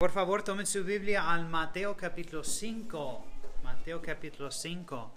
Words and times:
Por 0.00 0.12
favor, 0.12 0.42
tomen 0.42 0.66
su 0.66 0.82
Biblia 0.82 1.30
al 1.30 1.46
Mateo 1.46 1.94
capítulo 1.94 2.42
5. 2.42 3.26
Mateo 3.62 4.00
capítulo 4.00 4.50
5. 4.50 5.12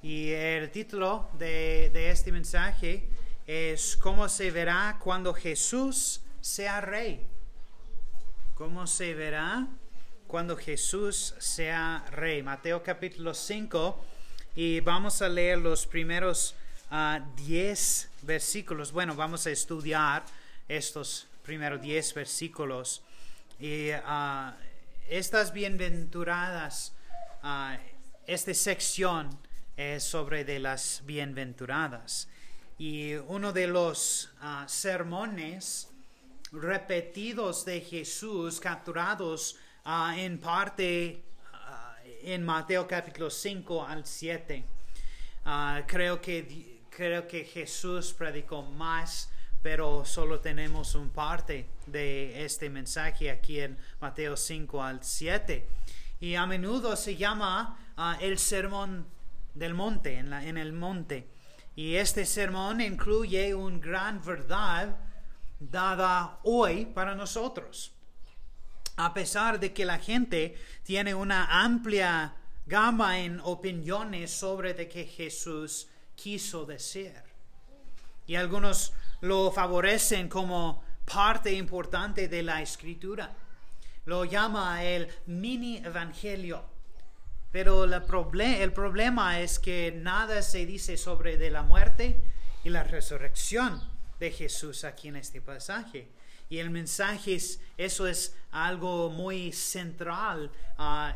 Y 0.00 0.30
el 0.30 0.70
título 0.70 1.28
de, 1.34 1.90
este 2.10 2.32
mensaje 2.32 3.06
es 3.46 3.98
¿Cómo 3.98 4.26
se 4.30 4.50
verá 4.50 4.96
cuando 4.98 5.34
Jesús 5.34 6.22
sea 6.40 6.80
rey? 6.80 7.26
¿Cómo 8.54 8.86
se 8.86 9.12
verá 9.12 9.68
cuando 10.26 10.56
Jesús 10.56 11.34
sea 11.36 12.02
rey? 12.10 12.42
Mateo 12.42 12.82
capítulo 12.82 13.34
5. 13.34 14.06
Y 14.56 14.80
vamos 14.80 15.20
a 15.20 15.28
leer 15.28 15.58
los 15.58 15.86
primeros 15.86 16.54
10 17.36 18.10
versículos. 18.22 18.90
Bueno, 18.90 19.14
vamos 19.14 19.46
a 19.46 19.50
estudiar 19.50 20.24
estos 20.66 21.26
primeros 21.42 21.82
10 21.82 22.14
versículos. 22.14 23.02
Y 23.60 23.90
uh, 23.90 24.52
estas 25.08 25.52
bienventuradas, 25.52 26.94
uh, 27.42 27.76
esta 28.24 28.54
sección 28.54 29.36
es 29.76 30.04
sobre 30.04 30.44
de 30.44 30.60
las 30.60 31.02
bienventuradas. 31.04 32.28
Y 32.78 33.14
uno 33.14 33.52
de 33.52 33.66
los 33.66 34.30
uh, 34.40 34.68
sermones 34.68 35.88
repetidos 36.52 37.64
de 37.64 37.80
Jesús, 37.80 38.60
capturados 38.60 39.56
en 40.16 40.38
parte 40.38 41.24
en 42.22 42.44
Mateo 42.44 42.86
capítulo 42.86 43.28
5 43.28 43.84
al 43.84 44.06
7. 44.06 44.64
creo, 45.86 46.20
que, 46.20 46.82
creo 46.90 47.26
que 47.26 47.44
Jesús 47.44 48.12
predicó 48.12 48.62
más 48.62 49.30
pero 49.62 50.04
solo 50.04 50.40
tenemos 50.40 50.94
un 50.94 51.10
parte 51.10 51.66
de 51.86 52.44
este 52.44 52.70
mensaje 52.70 53.30
aquí 53.30 53.60
en 53.60 53.76
Mateo 54.00 54.36
5 54.36 54.82
al 54.82 55.02
7. 55.02 55.68
Y 56.20 56.34
a 56.34 56.46
menudo 56.46 56.96
se 56.96 57.16
llama 57.16 57.78
ah, 57.96 58.18
el 58.20 58.38
sermón 58.38 59.06
del 59.54 59.74
monte, 59.74 60.14
en, 60.14 60.32
en 60.32 60.56
el 60.56 60.72
monte. 60.72 61.28
Y 61.76 61.96
este 61.96 62.26
sermón 62.26 62.80
incluye 62.80 63.54
una 63.54 63.78
gran 63.78 64.24
verdad 64.24 64.96
dada 65.60 66.38
hoy 66.44 66.86
para 66.86 67.14
nosotros. 67.14 67.92
A 68.96 69.14
pesar 69.14 69.60
de 69.60 69.72
que 69.72 69.84
la 69.84 69.98
gente 69.98 70.56
tiene 70.82 71.14
una 71.14 71.62
amplia 71.62 72.34
gama 72.66 73.20
en 73.20 73.40
opiniones 73.40 74.30
sobre 74.30 74.74
de 74.74 74.88
que 74.88 75.04
Jesús 75.04 75.88
quiso 76.14 76.66
decir. 76.66 77.27
Y 78.28 78.36
algunos 78.36 78.92
lo 79.22 79.50
favorecen 79.50 80.28
como 80.28 80.84
parte 81.12 81.52
importante 81.52 82.28
de 82.28 82.42
la 82.42 82.60
escritura. 82.62 83.34
Lo 84.04 84.24
llama 84.26 84.84
el 84.84 85.08
mini 85.26 85.78
evangelio. 85.78 86.62
Pero 87.50 87.84
el, 87.84 88.72
problema 88.72 89.40
es 89.40 89.58
que 89.58 89.92
nada 89.96 90.42
se 90.42 90.66
dice 90.66 90.98
sobre 90.98 91.38
de 91.38 91.50
la 91.50 91.62
muerte 91.62 92.20
y 92.62 92.68
la 92.68 92.84
resurrección 92.84 93.82
de 94.20 94.30
Jesús 94.30 94.84
aquí 94.84 95.08
en 95.08 95.16
este 95.16 95.40
pasaje. 95.40 96.10
Y 96.50 96.58
el 96.58 96.68
mensaje 96.68 97.34
es, 97.34 97.60
eso 97.78 98.06
es 98.06 98.36
algo 98.50 99.08
muy 99.08 99.52
central 99.52 100.50
uh, 100.78 101.12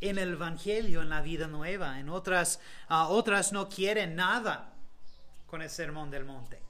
en 0.00 0.16
el 0.16 0.32
Evangelio, 0.32 1.02
en 1.02 1.10
la 1.10 1.20
vida 1.20 1.46
nueva. 1.46 2.00
En 2.00 2.08
otras, 2.08 2.58
uh, 2.88 3.10
otras 3.10 3.52
no 3.52 3.68
quieren 3.68 4.16
nada 4.16 4.73
con 5.46 5.62
el 5.62 5.70
sermón 5.70 6.10
del 6.10 6.24
monte 6.24 6.64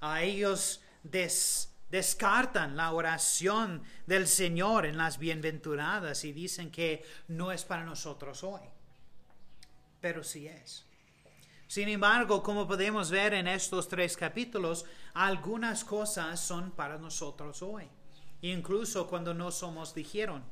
a 0.00 0.22
ellos 0.22 0.80
descartan 1.02 2.76
la 2.76 2.92
oración 2.92 3.82
del 4.06 4.26
Señor 4.26 4.86
en 4.86 4.96
las 4.96 5.18
bienventuradas 5.18 6.24
y 6.24 6.32
dicen 6.32 6.70
que 6.70 7.04
no 7.28 7.52
es 7.52 7.64
para 7.64 7.84
nosotros 7.84 8.42
hoy. 8.44 8.62
Pero 10.00 10.22
sí 10.22 10.46
es. 10.46 10.84
Sin 11.66 11.88
embargo, 11.88 12.42
como 12.42 12.66
podemos 12.66 13.10
ver 13.10 13.34
en 13.34 13.48
estos 13.48 13.88
tres 13.88 14.16
capítulos, 14.16 14.84
algunas 15.14 15.84
cosas 15.84 16.38
son 16.40 16.70
para 16.70 16.96
nosotros 16.98 17.60
hoy, 17.62 17.88
incluso 18.42 19.08
cuando 19.08 19.34
no 19.34 19.50
somos 19.50 19.94
dijeron. 19.94 20.44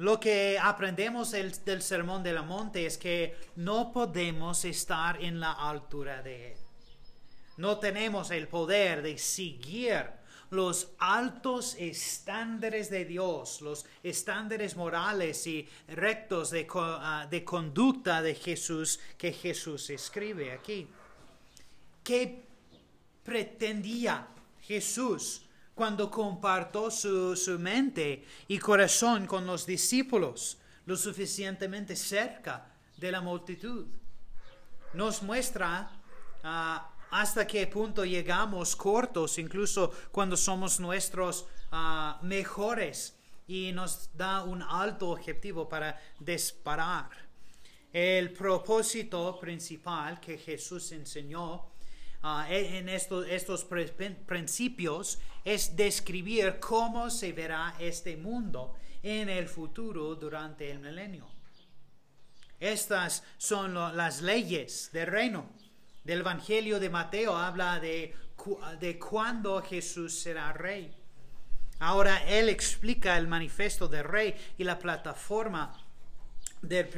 Lo 0.00 0.18
que 0.18 0.58
aprendemos 0.58 1.32
del 1.32 1.82
Sermón 1.82 2.22
de 2.22 2.32
la 2.32 2.40
Monte 2.40 2.86
es 2.86 2.96
que 2.96 3.36
no 3.56 3.92
podemos 3.92 4.64
estar 4.64 5.22
en 5.22 5.38
la 5.38 5.52
altura 5.52 6.22
de 6.22 6.52
Él. 6.52 6.58
No 7.58 7.78
tenemos 7.78 8.30
el 8.30 8.48
poder 8.48 9.02
de 9.02 9.18
seguir 9.18 10.06
los 10.48 10.92
altos 11.00 11.76
estándares 11.78 12.88
de 12.88 13.04
Dios, 13.04 13.60
los 13.60 13.84
estándares 14.02 14.74
morales 14.74 15.46
y 15.46 15.68
rectos 15.88 16.50
de, 16.50 16.66
ah, 16.76 17.26
de, 17.30 17.44
conducta 17.44 18.22
de 18.22 18.34
Jesús 18.34 19.00
que 19.18 19.34
Jesús 19.34 19.90
escribe 19.90 20.52
aquí. 20.52 20.88
¿Qué 22.02 22.46
pretendía 23.22 24.28
Jesús 24.62 25.42
cuando 25.80 26.10
compartió 26.10 26.90
su, 26.90 27.34
su 27.34 27.58
mente 27.58 28.26
y 28.48 28.58
corazón 28.58 29.26
con 29.26 29.46
los 29.46 29.64
discípulos 29.64 30.58
lo 30.84 30.94
suficientemente 30.94 31.96
cerca 31.96 32.70
de 32.98 33.10
la 33.10 33.22
multitud? 33.22 33.86
Nos 34.92 35.22
muestra 35.22 35.90
a 36.42 36.90
hasta 37.10 37.46
qué 37.46 37.66
punto 37.66 38.04
llegamos 38.04 38.76
cortos, 38.76 39.38
incluso 39.38 39.90
cuando 40.12 40.36
somos 40.36 40.80
nuestros 40.80 41.46
ah, 41.72 42.18
mejores 42.20 43.16
y 43.48 43.72
nos 43.72 44.10
da 44.14 44.44
un 44.44 44.60
alto 44.60 45.08
objetivo 45.08 45.66
para 45.66 45.98
disparar. 46.18 47.08
El 47.90 48.34
propósito 48.34 49.40
principal 49.40 50.20
que 50.20 50.36
Jesús 50.36 50.92
enseñó 50.92 51.70
ah, 52.22 52.46
e, 52.50 52.78
en 52.78 52.88
estos, 52.88 53.26
estos 53.28 53.64
principios 53.64 55.18
es 55.44 55.76
describir 55.76 56.58
cómo 56.60 57.10
se 57.10 57.32
verá 57.32 57.74
este 57.78 58.16
mundo 58.16 58.74
en 59.02 59.28
el 59.28 59.48
futuro 59.48 60.14
durante 60.14 60.70
el 60.70 60.78
milenio. 60.78 61.26
Estas 62.58 63.24
son 63.38 63.74
las 63.74 64.20
leyes 64.20 64.90
del 64.92 65.06
reino 65.06 65.48
del 66.04 66.20
Evangelio 66.20 66.80
de 66.80 66.90
Mateo 66.90 67.36
habla 67.36 67.78
de, 67.78 68.14
de 68.80 68.98
cuándo 68.98 69.62
Jesús 69.62 70.18
será 70.18 70.52
rey. 70.52 70.94
Ahora 71.78 72.24
él 72.24 72.48
explica 72.48 73.16
el 73.16 73.28
manifiesto 73.28 73.88
del 73.88 74.04
rey 74.04 74.34
y 74.58 74.64
la 74.64 74.78
plataforma 74.78 75.72
del 76.60 76.88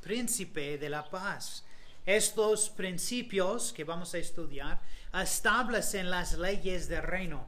príncipe 0.00 0.78
de 0.78 0.90
la 0.90 1.08
paz. 1.08 1.64
Estos 2.08 2.70
principios 2.70 3.70
que 3.70 3.84
vamos 3.84 4.14
a 4.14 4.18
estudiar 4.18 4.80
establecen 5.12 6.08
las 6.08 6.38
leyes 6.38 6.88
del 6.88 7.02
reino. 7.02 7.44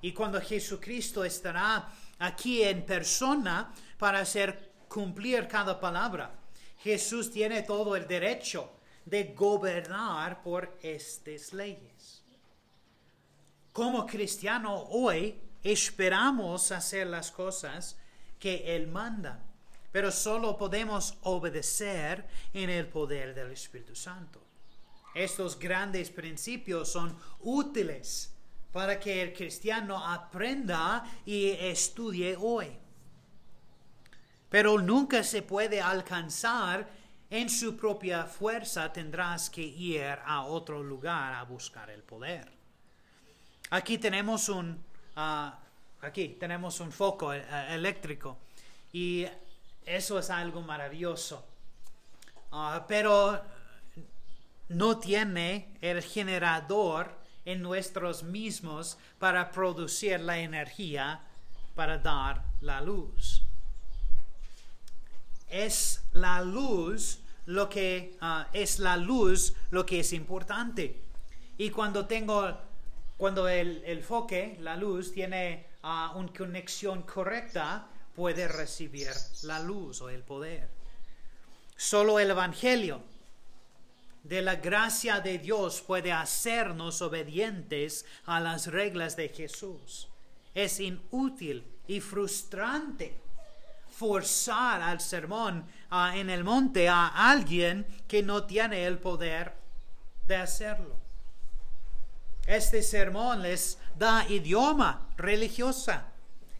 Y 0.00 0.14
cuando 0.14 0.40
Jesucristo 0.40 1.22
estará 1.22 1.86
aquí 2.18 2.62
en 2.62 2.86
persona 2.86 3.74
para 3.98 4.20
hacer 4.20 4.72
cumplir 4.88 5.46
cada 5.48 5.78
palabra, 5.78 6.32
Jesús 6.78 7.30
tiene 7.30 7.60
todo 7.60 7.94
el 7.94 8.08
derecho 8.08 8.72
de 9.04 9.34
gobernar 9.34 10.42
por 10.42 10.78
estas 10.80 11.52
leyes. 11.52 12.24
Como 13.74 14.06
cristiano 14.06 14.78
hoy 14.88 15.38
esperamos 15.62 16.72
hacer 16.72 17.06
las 17.06 17.30
cosas 17.30 17.98
que 18.38 18.74
Él 18.74 18.86
manda, 18.86 19.42
pero 19.92 20.10
solo 20.10 20.56
podemos 20.56 21.16
obedecer 21.22 22.26
en 22.52 22.70
el 22.70 22.86
poder 22.86 23.34
del 23.34 23.52
Espíritu 23.52 23.94
Santo. 23.94 24.40
Estos 25.14 25.58
grandes 25.58 26.10
principios 26.10 26.92
son 26.92 27.16
útiles 27.40 28.34
para 28.72 29.00
que 29.00 29.22
el 29.22 29.32
cristiano 29.32 30.06
aprenda 30.06 31.04
y 31.24 31.48
estudie 31.48 32.36
hoy. 32.38 32.68
Pero 34.50 34.78
nunca 34.78 35.22
se 35.22 35.42
puede 35.42 35.80
alcanzar 35.80 36.88
en 37.30 37.50
su 37.50 37.76
propia 37.76 38.24
fuerza 38.24 38.90
tendrás 38.90 39.50
que 39.50 39.60
ir 39.60 40.18
a 40.24 40.44
otro 40.44 40.82
lugar 40.82 41.34
a 41.34 41.42
buscar 41.44 41.90
el 41.90 42.02
poder. 42.02 42.50
Aquí 43.70 43.98
tenemos 43.98 44.48
un, 44.48 44.82
ah, 45.16 45.58
aquí 46.00 46.36
tenemos 46.40 46.80
un 46.80 46.90
foco 46.90 47.34
eh, 47.34 47.44
eléctrico 47.68 48.38
y 48.92 49.26
eso 49.88 50.18
es 50.18 50.30
algo 50.30 50.62
maravilloso. 50.62 51.44
Ah, 52.52 52.84
pero 52.88 53.42
no 54.68 54.98
tiene 54.98 55.76
el 55.80 56.02
generador 56.02 57.16
en 57.44 57.62
nosotros 57.62 58.22
mismos 58.22 58.98
para 59.18 59.50
producir 59.50 60.20
la 60.20 60.38
energía 60.38 61.22
para 61.74 61.98
dar 61.98 62.44
la 62.60 62.80
luz. 62.80 63.42
Es 65.48 66.04
la 66.12 66.42
luz 66.42 67.20
lo 67.46 67.68
que 67.68 68.16
ah, 68.20 68.48
es 68.52 68.78
la 68.78 68.96
luz 68.96 69.54
lo 69.70 69.86
que 69.86 70.00
es 70.00 70.12
importante. 70.12 71.02
Y 71.56 71.70
cuando 71.70 72.06
tengo, 72.06 72.56
cuando 73.16 73.48
el, 73.48 73.82
el 73.84 74.02
foque, 74.02 74.58
la 74.60 74.76
luz, 74.76 75.12
tiene 75.12 75.66
uh, 75.82 76.18
una 76.18 76.32
conexión 76.36 77.02
correcta, 77.02 77.88
puede 78.18 78.48
recibir 78.48 79.12
la 79.42 79.60
luz 79.60 80.02
o 80.02 80.10
el 80.10 80.24
poder. 80.24 80.68
Solo 81.76 82.18
el 82.18 82.30
Evangelio 82.30 83.00
de 84.24 84.42
la 84.42 84.56
gracia 84.56 85.20
de 85.20 85.38
Dios 85.38 85.80
puede 85.82 86.10
hacernos 86.10 87.00
obedientes 87.00 88.04
a 88.26 88.40
las 88.40 88.66
reglas 88.66 89.14
de 89.14 89.28
Jesús. 89.28 90.08
Es 90.52 90.80
inútil 90.80 91.64
y 91.86 92.00
frustrante 92.00 93.20
forzar 93.88 94.82
al 94.82 95.00
sermón 95.00 95.64
en 96.12 96.28
el 96.28 96.42
monte 96.42 96.88
a 96.88 97.30
alguien 97.30 97.86
que 98.08 98.24
no 98.24 98.42
tiene 98.42 98.84
el 98.84 98.98
poder 98.98 99.52
de 100.26 100.34
hacerlo. 100.34 100.96
Este 102.48 102.82
sermón 102.82 103.42
les 103.42 103.78
da 103.96 104.26
idioma 104.28 105.06
religiosa 105.16 106.17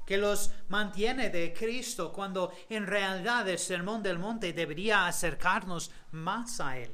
que 0.08 0.16
los 0.16 0.52
mantiene 0.70 1.28
de 1.28 1.52
Cristo 1.52 2.10
cuando 2.14 2.50
en 2.70 2.86
realidad 2.86 3.46
el 3.46 3.58
sermón 3.58 4.02
del 4.02 4.18
monte 4.18 4.54
debería 4.54 5.06
acercarnos 5.06 5.90
más 6.12 6.62
a 6.62 6.78
Él. 6.78 6.90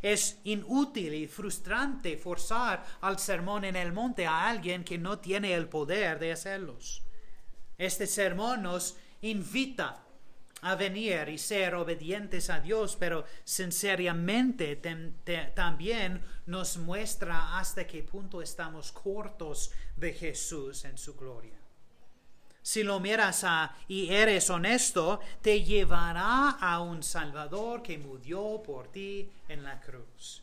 Es 0.00 0.38
inútil 0.44 1.12
y 1.12 1.26
frustrante 1.26 2.16
forzar 2.16 2.82
al 3.02 3.18
sermón 3.18 3.66
en 3.66 3.76
el 3.76 3.92
monte 3.92 4.26
a 4.26 4.48
alguien 4.48 4.84
que 4.84 4.96
no 4.96 5.18
tiene 5.18 5.52
el 5.52 5.68
poder 5.68 6.18
de 6.18 6.32
hacerlos. 6.32 7.02
Este 7.76 8.06
sermón 8.06 8.62
nos 8.62 8.96
invita 9.20 10.02
a 10.62 10.76
venir 10.76 11.28
y 11.28 11.36
ser 11.36 11.74
obedientes 11.74 12.48
a 12.48 12.58
Dios, 12.58 12.96
pero 12.98 13.26
sinceramente 13.44 14.80
también 15.54 16.22
nos 16.46 16.78
muestra 16.78 17.58
hasta 17.58 17.86
qué 17.86 18.02
punto 18.02 18.40
estamos 18.40 18.92
cortos 18.92 19.72
de 19.94 20.14
Jesús 20.14 20.86
en 20.86 20.96
su 20.96 21.14
gloria. 21.16 21.63
Si 22.64 22.82
lo 22.82 22.98
miras 22.98 23.44
a, 23.44 23.76
y 23.88 24.10
eres 24.10 24.48
honesto, 24.48 25.20
te 25.42 25.62
llevará 25.62 26.52
a 26.58 26.80
un 26.80 27.02
Salvador 27.02 27.82
que 27.82 27.98
murió 27.98 28.62
por 28.62 28.88
ti 28.88 29.30
en 29.50 29.62
la 29.62 29.78
cruz. 29.82 30.42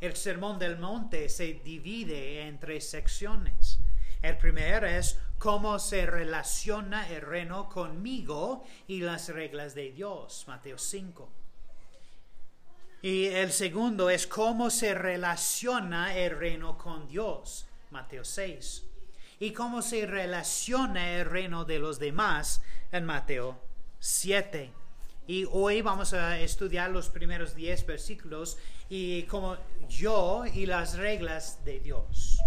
El 0.00 0.16
sermón 0.16 0.58
del 0.58 0.78
monte 0.78 1.28
se 1.28 1.60
divide 1.62 2.48
en 2.48 2.58
tres 2.58 2.88
secciones. 2.88 3.80
El 4.22 4.38
primero 4.38 4.86
es 4.86 5.18
cómo 5.36 5.78
se 5.78 6.06
relaciona 6.06 7.06
el 7.10 7.20
reino 7.20 7.68
conmigo 7.68 8.64
y 8.88 9.00
las 9.00 9.28
reglas 9.28 9.74
de 9.74 9.92
Dios, 9.92 10.44
Mateo 10.48 10.78
5. 10.78 11.28
Y 13.02 13.26
el 13.26 13.52
segundo 13.52 14.08
es 14.08 14.26
cómo 14.26 14.70
se 14.70 14.94
relaciona 14.94 16.16
el 16.16 16.38
reino 16.38 16.78
con 16.78 17.06
Dios, 17.08 17.66
Mateo 17.90 18.24
6 18.24 18.86
y 19.42 19.50
cómo 19.50 19.82
se 19.82 20.06
relaciona 20.06 21.18
el 21.18 21.24
reino 21.24 21.64
de 21.64 21.80
los 21.80 21.98
demás 21.98 22.62
en 22.92 23.04
Mateo 23.04 23.60
7. 23.98 24.72
Y 25.26 25.46
hoy 25.50 25.82
vamos 25.82 26.12
a 26.12 26.38
estudiar 26.38 26.92
los 26.92 27.08
primeros 27.08 27.56
10 27.56 27.84
versículos 27.84 28.56
y 28.88 29.24
como 29.24 29.56
yo 29.88 30.44
y 30.46 30.66
las 30.66 30.96
reglas 30.96 31.64
de 31.64 31.80
Dios. 31.80 32.38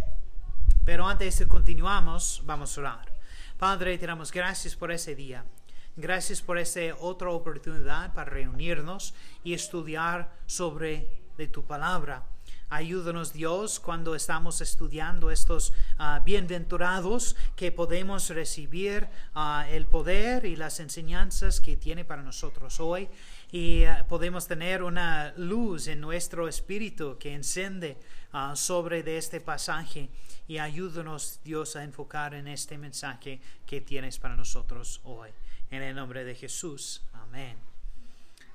Pero 0.86 1.06
antes 1.06 1.38
de 1.38 1.50
continuamos, 1.50 2.42
vamos 2.46 2.78
a 2.78 2.82
orar. 2.82 3.14
Padre, 3.58 3.98
te 3.98 4.08
damos 4.08 4.32
gracias 4.32 4.74
por 4.78 4.90
ese 4.90 5.16
día. 5.16 5.44
Gracias 5.98 6.42
por 6.42 6.58
esta 6.58 6.80
otra 7.02 7.30
oportunidad 7.30 8.14
para 8.14 8.32
reunirnos 8.32 9.14
y 9.44 9.54
estudiar 9.54 10.34
sobre 10.46 11.10
de 11.36 11.48
tu 11.50 11.66
palabra. 11.66 12.24
Ayúdanos 12.70 13.32
Dios 13.32 13.80
cuando 13.80 14.16
estamos 14.16 14.60
estudiando 14.60 15.30
estos 15.30 15.72
ah, 16.00 16.20
bienventurados 16.26 17.36
que 17.56 17.72
podemos 17.72 18.30
recibir 18.30 19.08
ah, 19.36 19.68
el 19.70 19.86
poder 19.86 20.46
y 20.46 20.56
las 20.56 20.80
enseñanzas 20.80 21.62
que 21.62 21.78
tiene 21.78 22.06
para 22.06 22.24
nosotros 22.24 22.80
hoy 22.80 23.08
y 23.52 23.84
ah, 23.84 24.08
podemos 24.10 24.48
tener 24.48 24.82
una 24.82 25.32
luz 25.38 25.88
en 25.88 26.02
nuestro 26.02 26.48
espíritu 26.48 27.18
que 27.20 27.34
enciende 27.34 27.98
sobre 28.56 29.02
de 29.02 29.18
este 29.18 29.40
pasaje 29.40 30.10
y 30.48 30.58
ayúdanos 30.58 31.40
Dios 31.46 31.78
a 31.78 31.84
enfocar 31.84 32.34
en 32.34 32.48
este 32.48 32.78
mensaje 32.78 33.40
que 33.66 33.80
tienes 33.80 34.20
para 34.20 34.36
nosotros 34.36 35.00
hoy. 35.06 35.30
En 35.72 35.82
el 35.82 35.96
nombre 35.96 36.26
de 36.26 36.36
Jesús. 36.36 37.02
Amén. 37.14 37.56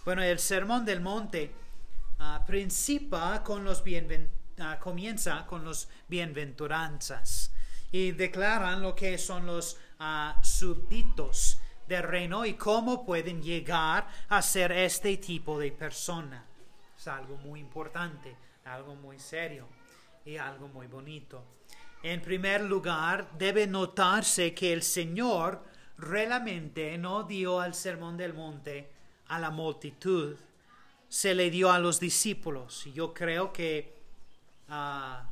Bueno, 0.05 0.23
el 0.23 0.39
sermón 0.39 0.85
del 0.85 1.01
monte 1.01 1.51
Ah, 2.23 2.45
principa 2.47 3.43
con 3.43 3.65
los 3.65 3.81
uh, 3.81 4.79
comienza 4.79 5.47
con 5.47 5.65
los 5.65 5.89
bienventuranzas 6.07 7.51
y 7.91 8.13
declaran 8.13 8.83
lo 8.83 8.95
que 8.95 9.17
son 9.17 9.47
los 9.47 9.79
uh, 9.99 10.45
súbditos 10.45 11.59
del 11.89 12.03
reino 12.03 12.45
y 12.45 12.53
cómo 12.55 13.07
pueden 13.07 13.43
llegar 13.43 14.07
a 14.29 14.43
ser 14.43 14.71
este 14.71 15.17
tipo 15.17 15.59
de 15.59 15.73
persona. 15.73 16.45
Es 16.95 17.09
algo 17.09 17.39
muy 17.39 17.59
importante, 17.59 18.37
algo 18.67 18.95
muy 18.97 19.19
serio 19.19 19.67
y 20.23 20.37
algo 20.37 20.69
muy 20.69 20.89
bonito. 20.89 21.43
En 22.03 22.21
primer 22.21 22.61
lugar, 22.61 23.31
debe 23.39 23.67
notarse 23.67 24.53
que 24.53 24.75
el 24.75 24.83
Señor 24.83 25.65
realmente 25.97 26.99
no 26.99 27.23
dio 27.23 27.61
al 27.61 27.73
sermón 27.73 28.19
del 28.19 28.35
monte 28.35 28.93
a 29.29 29.39
la 29.39 29.51
multitud, 29.51 30.37
se 31.11 31.35
le 31.35 31.51
dio 31.51 31.71
a 31.71 31.79
los 31.79 32.01
discípulos. 32.01 32.87
Y 32.87 32.93
yo 32.93 33.13
creo 33.13 33.53
que 33.53 33.93
ah, 34.69 35.29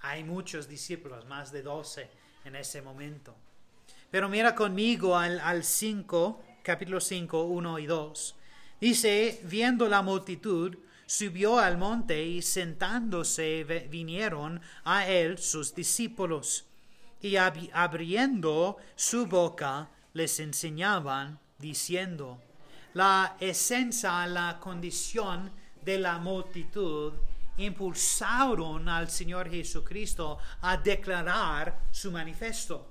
hay 0.00 0.22
muchos 0.22 0.68
discípulos, 0.68 1.26
más 1.26 1.50
de 1.50 1.62
doce 1.62 2.08
en 2.44 2.54
ese 2.54 2.82
momento. 2.82 3.34
Pero 4.10 4.28
mira 4.28 4.54
conmigo 4.54 5.16
al 5.16 5.64
5, 5.64 6.44
capítulo 6.62 7.00
5, 7.00 7.42
1 7.42 7.78
y 7.80 7.86
2. 7.86 8.34
Dice, 8.80 9.40
viendo 9.44 9.88
la 9.88 10.02
multitud, 10.02 10.76
subió 11.06 11.58
al 11.58 11.78
monte 11.78 12.22
y 12.22 12.42
sentándose 12.42 13.64
vinieron 13.90 14.60
a 14.84 15.08
él 15.08 15.38
sus 15.38 15.74
discípulos. 15.74 16.66
Y 17.22 17.36
abriendo 17.36 18.76
su 18.94 19.26
boca 19.26 19.88
les 20.12 20.38
enseñaban, 20.38 21.40
diciendo, 21.58 22.38
la 22.94 23.36
esencia, 23.40 24.26
la 24.26 24.58
condición 24.60 25.50
de 25.82 25.98
la 25.98 26.18
multitud 26.18 27.12
impulsaron 27.56 28.88
al 28.88 29.10
Señor 29.10 29.50
Jesucristo 29.50 30.38
a 30.62 30.76
declarar 30.76 31.78
su 31.90 32.10
manifiesto. 32.10 32.88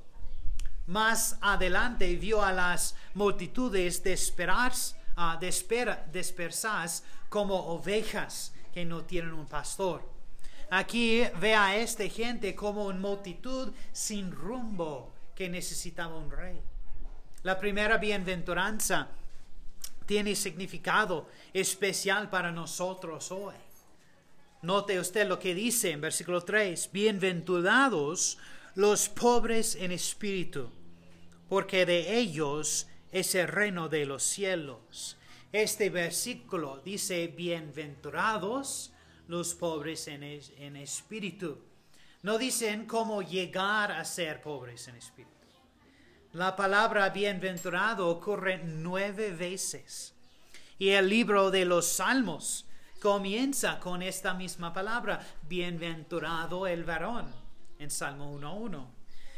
Más 0.87 1.37
adelante 1.41 2.15
vio 2.15 2.41
a 2.43 2.51
las 2.51 2.95
multitudes 3.13 4.03
dispersas 4.03 4.95
como 7.29 7.55
ovejas 7.55 8.53
que 8.73 8.83
no 8.85 9.03
tienen 9.03 9.33
un 9.33 9.45
pastor. 9.45 10.11
Aquí 10.69 11.23
ve 11.39 11.55
a 11.55 11.75
esta 11.77 12.07
gente 12.07 12.55
como 12.55 12.85
una 12.85 12.99
multitud 12.99 13.71
sin 13.91 14.31
rumbo 14.31 15.13
que 15.35 15.47
necesitaba 15.47 16.17
un 16.17 16.31
rey. 16.31 16.59
La 17.43 17.57
primera 17.59 17.97
bienaventuranza 17.97 19.07
tiene 20.05 20.35
significado 20.35 21.27
especial 21.53 22.29
para 22.29 22.51
nosotros 22.51 23.31
hoy. 23.31 23.55
Note 24.61 24.99
usted 24.99 25.27
lo 25.27 25.39
que 25.39 25.53
dice 25.53 25.91
en 25.91 26.01
versículo 26.01 26.41
3, 26.41 26.89
bienaventurados 26.93 28.37
los 28.75 29.09
pobres 29.09 29.75
en 29.75 29.91
espíritu, 29.91 30.69
porque 31.49 31.85
de 31.85 32.17
ellos 32.17 32.87
es 33.11 33.35
el 33.35 33.47
reino 33.47 33.89
de 33.89 34.05
los 34.05 34.23
cielos. 34.23 35.17
Este 35.51 35.89
versículo 35.89 36.81
dice, 36.83 37.27
bienaventurados 37.27 38.93
los 39.27 39.53
pobres 39.53 40.07
en, 40.07 40.23
en 40.23 40.75
espíritu. 40.77 41.59
No 42.21 42.37
dicen 42.37 42.85
cómo 42.85 43.21
llegar 43.21 43.91
a 43.91 44.05
ser 44.05 44.41
pobres 44.41 44.87
en 44.87 44.95
espíritu. 44.95 45.32
La 46.33 46.55
palabra 46.55 47.09
bienaventurado 47.09 48.09
ocurre 48.09 48.59
nueve 48.65 49.29
veces. 49.29 50.15
Y 50.79 50.89
el 50.89 51.07
libro 51.07 51.51
de 51.51 51.63
los 51.63 51.85
Salmos 51.85 52.65
comienza 52.99 53.79
con 53.79 54.01
esta 54.01 54.33
misma 54.33 54.73
palabra, 54.73 55.23
bienaventurado 55.47 56.65
el 56.65 56.85
varón, 56.85 57.27
en 57.77 57.91
Salmo 57.91 58.35
1.1. 58.39 58.83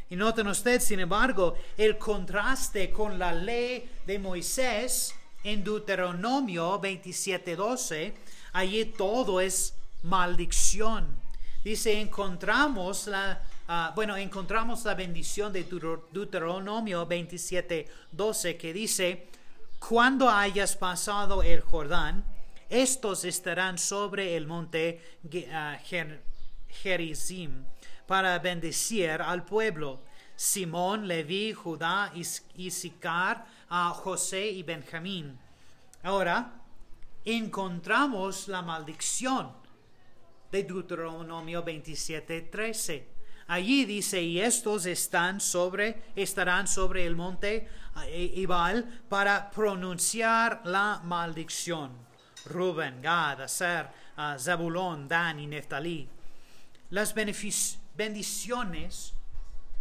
Y 0.10 0.16
noten 0.16 0.48
usted, 0.48 0.80
sin 0.80 1.02
embargo, 1.02 1.56
el 1.75 1.98
contraste 1.98 2.92
con 2.92 3.20
la 3.20 3.34
ley 3.34 3.90
de 4.06 4.18
Moisés 4.18 5.14
en 5.44 5.66
Deuteronomio 5.66 6.80
27:12. 6.80 8.14
Allí 8.54 8.86
todo 8.86 9.42
es 9.42 9.74
maldición. 10.04 11.14
Dice, 11.62 12.00
encontramos 12.00 13.08
la, 13.08 13.42
ah, 13.67 13.93
bueno, 13.95 14.15
encontramos 14.17 14.84
la 14.86 14.95
bendición 14.95 15.51
de 15.51 15.63
Deuteronomio 15.63 17.07
27:12 17.07 18.57
que 18.57 18.74
dice, 18.74 19.27
cuando 19.79 20.29
hayas 20.29 20.75
pasado 20.75 21.43
el 21.43 21.62
Jordán, 21.62 22.24
estos 22.69 23.24
estarán 23.25 23.77
sobre 23.77 24.36
el 24.36 24.48
monte 24.48 25.01
uh, 25.24 26.10
Gerizim 26.67 27.65
para 28.07 28.39
bendecir 28.39 29.22
al 29.22 29.45
pueblo. 29.45 30.01
Simón, 30.36 31.07
Leví, 31.07 31.53
Judá, 31.53 32.12
Isícar, 32.55 33.45
a 33.69 33.89
José 33.91 34.48
y 34.48 34.63
Benjamín. 34.63 35.39
Ahora 36.03 36.62
encontramos 37.24 38.48
la 38.48 38.62
maldición 38.62 39.53
de 40.51 40.63
Deuteronomio 40.63 41.63
27, 41.63 42.41
13. 42.41 43.14
Allí 43.48 43.86
dice, 43.86 44.22
y 44.22 44.42
estos 44.42 44.88
están 44.88 45.40
sobre, 45.40 46.02
estarán 46.16 46.68
sobre 46.68 47.06
el 47.06 47.16
monte 47.16 47.70
eh, 48.08 48.32
Ibal 48.36 49.04
para 49.08 49.52
pronunciar 49.52 50.62
la 50.66 51.02
maldición. 51.04 51.92
Rubén, 52.46 53.02
Gad, 53.02 53.42
Aser, 53.42 53.88
uh, 54.18 54.40
Zabulón, 54.40 55.08
Dan 55.08 55.40
y 55.40 55.48
Neftalí. 55.48 56.08
Las 56.90 57.14
bendiciones 57.14 59.14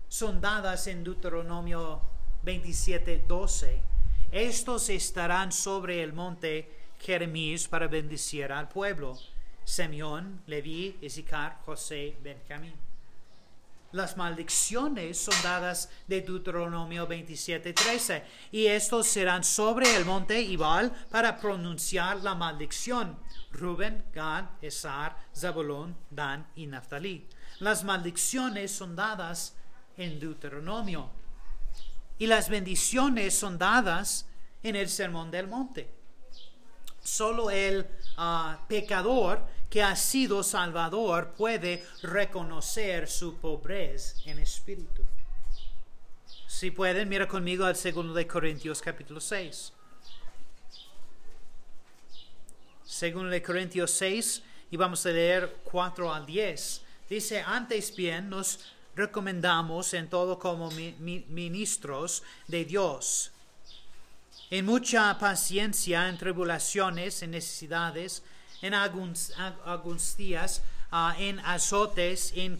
son 0.09 0.40
dadas 0.40 0.87
en 0.87 1.04
Deuteronomio 1.04 2.02
27, 2.42 3.25
12. 3.26 3.83
Estos 4.33 4.88
estarán 4.90 5.52
sobre 5.52 6.02
el 6.02 6.12
monte 6.12 6.71
Jeremías 7.00 7.68
para 7.68 7.88
bendecir 7.88 8.52
al 8.52 8.68
pueblo. 8.68 9.18
Simeón, 9.64 10.42
Leví, 10.47 10.99
Isaac, 11.00 11.62
José, 11.64 12.16
Benjamín. 12.23 12.83
Las 13.94 14.16
maldiciones 14.16 15.18
son 15.18 15.36
dadas 15.44 15.88
de 16.08 16.20
Deuteronomio 16.20 17.06
27, 17.06 17.72
13. 17.72 18.24
Y 18.50 18.66
estos 18.66 19.06
serán 19.06 19.44
sobre 19.44 19.94
el 19.94 20.04
monte 20.04 20.42
Ibal 20.42 20.90
para 21.12 21.38
pronunciar 21.38 22.16
la 22.16 22.34
maldición. 22.34 23.16
Rubén, 23.52 24.04
Gad, 24.12 24.46
Esar, 24.60 25.16
Zabulón, 25.32 25.96
Dan 26.10 26.44
y 26.56 26.66
Naftali. 26.66 27.28
Las 27.60 27.84
maldiciones 27.84 28.72
son 28.72 28.96
dadas 28.96 29.54
en 29.96 30.18
Deuteronomio. 30.18 31.08
Y 32.18 32.26
las 32.26 32.48
bendiciones 32.48 33.38
son 33.38 33.58
dadas 33.58 34.26
en 34.64 34.74
el 34.74 34.88
Sermón 34.88 35.30
del 35.30 35.46
Monte. 35.46 35.88
Solo 37.04 37.50
el 37.50 37.87
ah, 38.16 38.58
pecador 38.66 39.40
que 39.70 39.82
ha 39.82 39.94
sido 39.94 40.42
salvador 40.42 41.34
puede 41.37 41.84
reconocer 42.02 43.08
su 43.08 43.37
pobreza 43.37 44.16
en 44.25 44.38
espíritu. 44.38 45.02
Si 46.46 46.70
pueden, 46.70 47.08
mira 47.08 47.28
conmigo 47.28 47.64
al 47.66 47.76
segundo 47.76 48.14
de 48.14 48.26
Corintios 48.26 48.80
capítulo 48.80 49.20
6. 49.20 49.73
Segundo 52.84 53.30
de 53.30 53.42
Corintios 53.42 53.90
6 53.90 54.42
y 54.70 54.76
vamos 54.76 55.04
a 55.04 55.11
leer 55.11 55.58
4 55.64 56.14
al 56.14 56.25
10. 56.25 56.82
Dice, 57.11 57.42
antes 57.42 57.94
bien 57.94 58.30
nos 58.30 58.61
recomendamos 58.96 59.92
en 59.92 60.08
todo 60.08 60.38
como 60.38 60.70
ministros 60.70 62.23
de 62.46 62.64
Dios, 62.64 63.32
en 64.54 64.66
mucha 64.66 65.18
paciencia, 65.18 66.08
en 66.08 66.16
tribulaciones, 66.16 67.25
en 67.25 67.32
necesidades, 67.32 68.23
en 68.62 68.73
angustias, 68.73 70.62
ah, 70.92 71.16
en 71.18 71.40
azotes, 71.40 72.32
en 72.37 72.56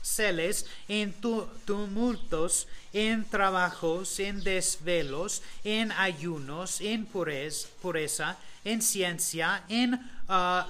cárceles, 0.00 0.66
en 0.88 1.14
tumultos, 1.64 2.66
en 2.92 3.24
trabajos, 3.24 4.18
en 4.18 4.42
desvelos, 4.42 5.42
en 5.62 5.92
ayunos, 5.92 6.80
en 6.80 7.06
pureza, 7.06 8.36
en 8.64 8.80
ciencia, 8.82 9.62
en 9.68 9.94
uh, 9.94 10.62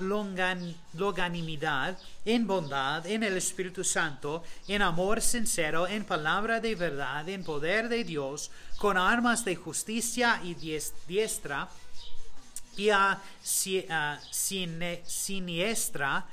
longanimidad, 0.94 1.96
en 2.24 2.46
bondad, 2.46 3.06
en 3.06 3.22
el 3.22 3.36
Espíritu 3.36 3.84
Santo, 3.84 4.42
en 4.68 4.82
amor 4.82 5.20
sincero, 5.20 5.86
en 5.86 6.04
palabra 6.04 6.60
de 6.60 6.74
verdad, 6.74 7.28
en 7.28 7.44
poder 7.44 7.88
de 7.88 8.04
Dios, 8.04 8.50
con 8.78 8.98
armas 8.98 9.44
de 9.44 9.56
justicia 9.56 10.40
y 10.42 10.54
diestra, 10.54 11.68
y 12.76 12.90
a 12.90 13.20
siniestra, 14.30 16.26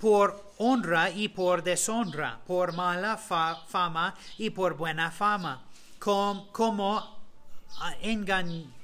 por 0.00 0.52
honra 0.58 1.10
y 1.10 1.28
por 1.28 1.62
deshonra, 1.62 2.40
por 2.46 2.72
mala 2.72 3.16
fama 3.16 4.14
y 4.38 4.50
por 4.50 4.76
buena 4.76 5.10
fama, 5.10 5.62
como 5.98 7.16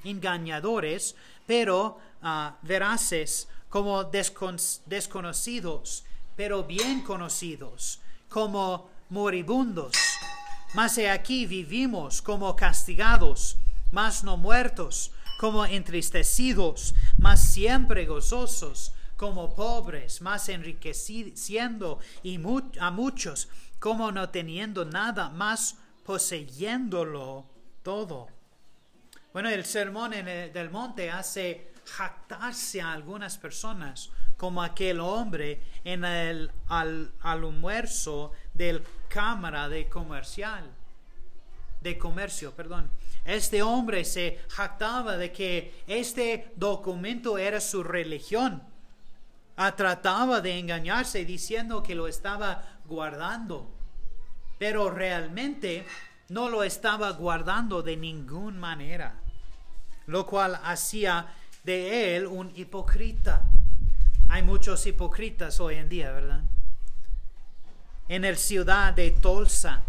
engañadores, 0.04 1.14
pero 1.46 1.98
uh, 2.22 2.50
veraces, 2.62 3.48
como 3.68 4.04
desconocidos, 4.04 6.04
pero 6.36 6.64
bien 6.64 7.02
conocidos, 7.02 8.00
como 8.28 8.90
moribundos. 9.08 9.92
Mas 10.74 10.98
aquí 10.98 11.46
vivimos 11.46 12.22
como 12.22 12.54
castigados, 12.56 13.56
mas 13.90 14.24
no 14.24 14.36
muertos, 14.36 15.12
como 15.38 15.66
entristecidos, 15.66 16.94
mas 17.18 17.42
siempre 17.42 18.06
gozosos, 18.06 18.92
como 19.22 19.54
pobres, 19.54 20.20
mas 20.20 20.48
enriqueciendo 20.48 22.00
y 22.24 22.40
a 22.80 22.90
muchos, 22.90 23.48
como 23.78 24.10
no 24.10 24.30
teniendo 24.30 24.84
nada, 24.84 25.28
mas 25.28 25.76
poseyéndolo 26.04 27.46
todo. 27.84 28.26
Bueno, 29.32 29.48
el 29.48 29.64
sermón 29.64 30.10
del 30.10 30.70
monte 30.70 31.08
hace 31.08 31.70
jactarse 31.84 32.82
a 32.82 32.90
algunas 32.92 33.38
personas, 33.38 34.10
como 34.36 34.60
aquel 34.60 34.98
hombre 34.98 35.62
en 35.84 36.04
el 36.04 36.50
al, 36.66 37.12
almuerzo 37.20 38.32
del 38.52 38.82
cámara 39.06 39.68
de 39.68 39.88
comercial, 39.88 40.68
de 41.80 41.96
comercio, 41.96 42.56
perdón. 42.56 42.90
Este 43.24 43.62
hombre 43.62 44.04
se 44.04 44.40
jactaba 44.48 45.16
de 45.16 45.30
que 45.30 45.84
este 45.86 46.50
documento 46.56 47.38
era 47.38 47.60
su 47.60 47.84
religión. 47.84 48.71
Ah, 49.56 49.76
trataba 49.76 50.40
de 50.40 50.58
engañarse 50.58 51.24
diciendo 51.24 51.82
que 51.82 51.94
lo 51.94 52.08
estaba 52.08 52.62
guardando, 52.86 53.70
pero 54.58 54.90
realmente 54.90 55.86
no 56.28 56.48
lo 56.48 56.62
estaba 56.62 57.10
guardando 57.10 57.82
de 57.82 57.96
ninguna 57.96 58.58
manera, 58.58 59.14
lo 60.06 60.26
cual 60.26 60.58
hacía 60.64 61.26
de 61.64 62.16
él 62.16 62.26
un 62.26 62.50
hipócrita. 62.56 63.42
Hay 64.30 64.42
muchos 64.42 64.86
hipócritas 64.86 65.60
hoy 65.60 65.74
en 65.74 65.90
día, 65.90 66.10
¿verdad? 66.10 66.40
En 68.08 68.22
la 68.22 68.34
ciudad 68.34 68.94
de 68.94 69.10
Tulsa, 69.10 69.82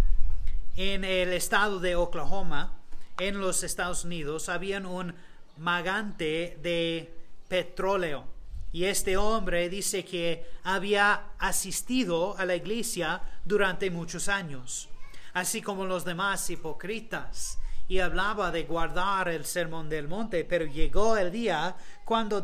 en 0.75 1.05
el 1.05 1.32
estado 1.32 1.79
de 1.79 1.96
Oklahoma, 1.96 2.74
en 3.17 3.39
los 3.39 3.63
Estados 3.63 4.03
Unidos, 4.03 4.50
había 4.50 4.79
un 4.79 5.13
magante 5.58 6.58
de 6.62 7.13
petróleo. 7.48 8.32
Y 8.74 8.86
este 8.86 9.15
hombre 9.15 9.70
dice 9.70 10.03
que 10.03 10.46
había 10.63 11.30
asistido 11.38 12.36
a 12.38 12.44
la 12.44 12.56
iglesia 12.56 13.22
durante 13.46 13.89
muchos 13.89 14.27
años, 14.27 14.89
así 15.34 15.62
como 15.62 15.86
los 15.86 16.03
demás 16.03 16.50
hipócritas 16.50 17.60
y 17.88 18.00
hablaba 18.00 18.51
de 18.51 18.63
guardar 18.63 19.30
el 19.30 19.46
sermón 19.46 19.89
del 19.89 20.08
monte, 20.08 20.46
pero 20.46 20.65
llegó 20.65 21.18
el 21.18 21.32
día 21.32 21.75
cuando 22.06 22.44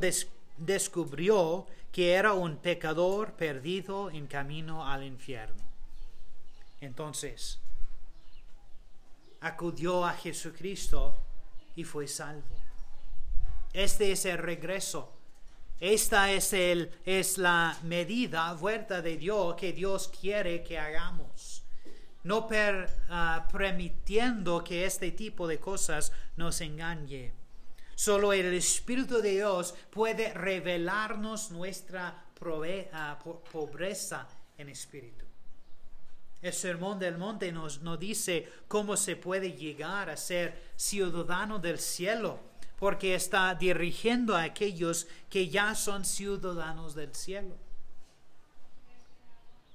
descubrió 0.58 1.66
que 1.92 2.14
era 2.14 2.34
un 2.34 2.58
pecador 2.58 3.34
perdido 3.34 4.12
en 4.12 4.28
camino 4.28 4.86
al 4.86 5.04
infierno. 5.04 5.64
Entonces, 6.82 7.60
acudió 9.42 10.06
a 10.06 10.14
Jesucristo 10.14 11.18
y 11.76 11.84
fue 11.84 12.08
salvo. 12.08 12.56
Este 13.74 14.12
es 14.12 14.26
el 14.26 14.38
regreso. 14.38 15.19
Esta 15.80 16.32
es, 16.32 16.54
el, 16.54 16.92
es 17.06 17.38
la 17.38 17.78
medida 17.84 18.54
vuelta 18.54 19.02
de 19.02 19.18
Dios 19.18 19.56
que 19.56 19.72
Dios 19.74 20.10
quiere 20.10 20.64
que 20.64 20.78
hagamos 20.78 21.60
no 22.24 22.48
ah, 23.10 23.48
permitiendo 23.52 24.64
que 24.64 24.86
este 24.86 25.12
tipo 25.12 25.48
de 25.48 25.60
cosas 25.60 26.12
nos 26.36 26.62
engañe. 26.62 27.34
Solo 27.96 28.34
el 28.34 28.54
Espíritu 28.54 29.22
de 29.22 29.32
Dios 29.32 29.74
puede 29.90 30.34
revelarnos 30.34 31.52
nuestra 31.52 32.26
ah, 32.94 33.20
pobreza 33.52 34.28
en 34.58 34.70
espíritu. 34.70 35.26
El 36.42 36.54
sermón 36.54 37.00
del 37.00 37.18
monte 37.18 37.52
nos, 37.52 37.82
nos 37.82 38.00
dice 38.00 38.48
cómo 38.68 38.96
se 38.96 39.18
puede 39.18 39.54
llegar 39.54 40.10
a 40.10 40.16
ser 40.16 40.72
ciudadano 40.78 41.60
del 41.60 41.80
cielo, 41.80 42.40
porque 42.80 43.14
está 43.14 43.54
dirigiendo 43.56 44.36
a 44.36 44.44
aquellos 44.44 45.08
que 45.30 45.50
ya 45.50 45.76
son 45.76 46.06
ciudadanos 46.06 46.96
del 46.96 47.14
cielo. 47.14 47.58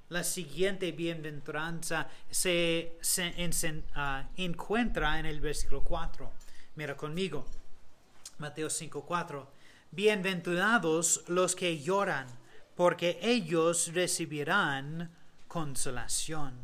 La 0.09 0.25
siguiente 0.25 0.91
bienaventuranza 0.93 2.09
se, 2.31 2.97
ah, 3.95 4.27
encuentra 4.37 5.19
en 5.19 5.27
el 5.27 5.41
versículo 5.41 5.83
4. 5.83 6.33
Mira 6.77 6.97
conmigo, 6.97 7.45
Mateo 8.39 8.71
5, 8.71 9.05
4. 9.05 9.51
Bienaventurados 9.91 11.25
los 11.29 11.55
que 11.55 11.81
lloran, 11.81 12.27
porque 12.75 13.19
ellos 13.23 13.93
recibirán 13.93 15.11
consolación. 15.47 16.64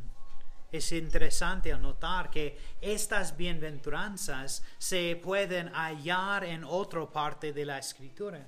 Es 0.73 0.93
interesante 0.93 1.77
notar 1.77 2.31
que 2.31 2.57
estas 2.81 3.37
bienaventuranzas 3.37 4.62
se 4.79 5.21
pueden 5.21 5.69
hallar 5.75 6.45
en 6.45 6.62
otra 6.62 7.07
parte 7.07 7.53
de 7.53 7.65
la 7.65 7.79
escritura. 7.79 8.47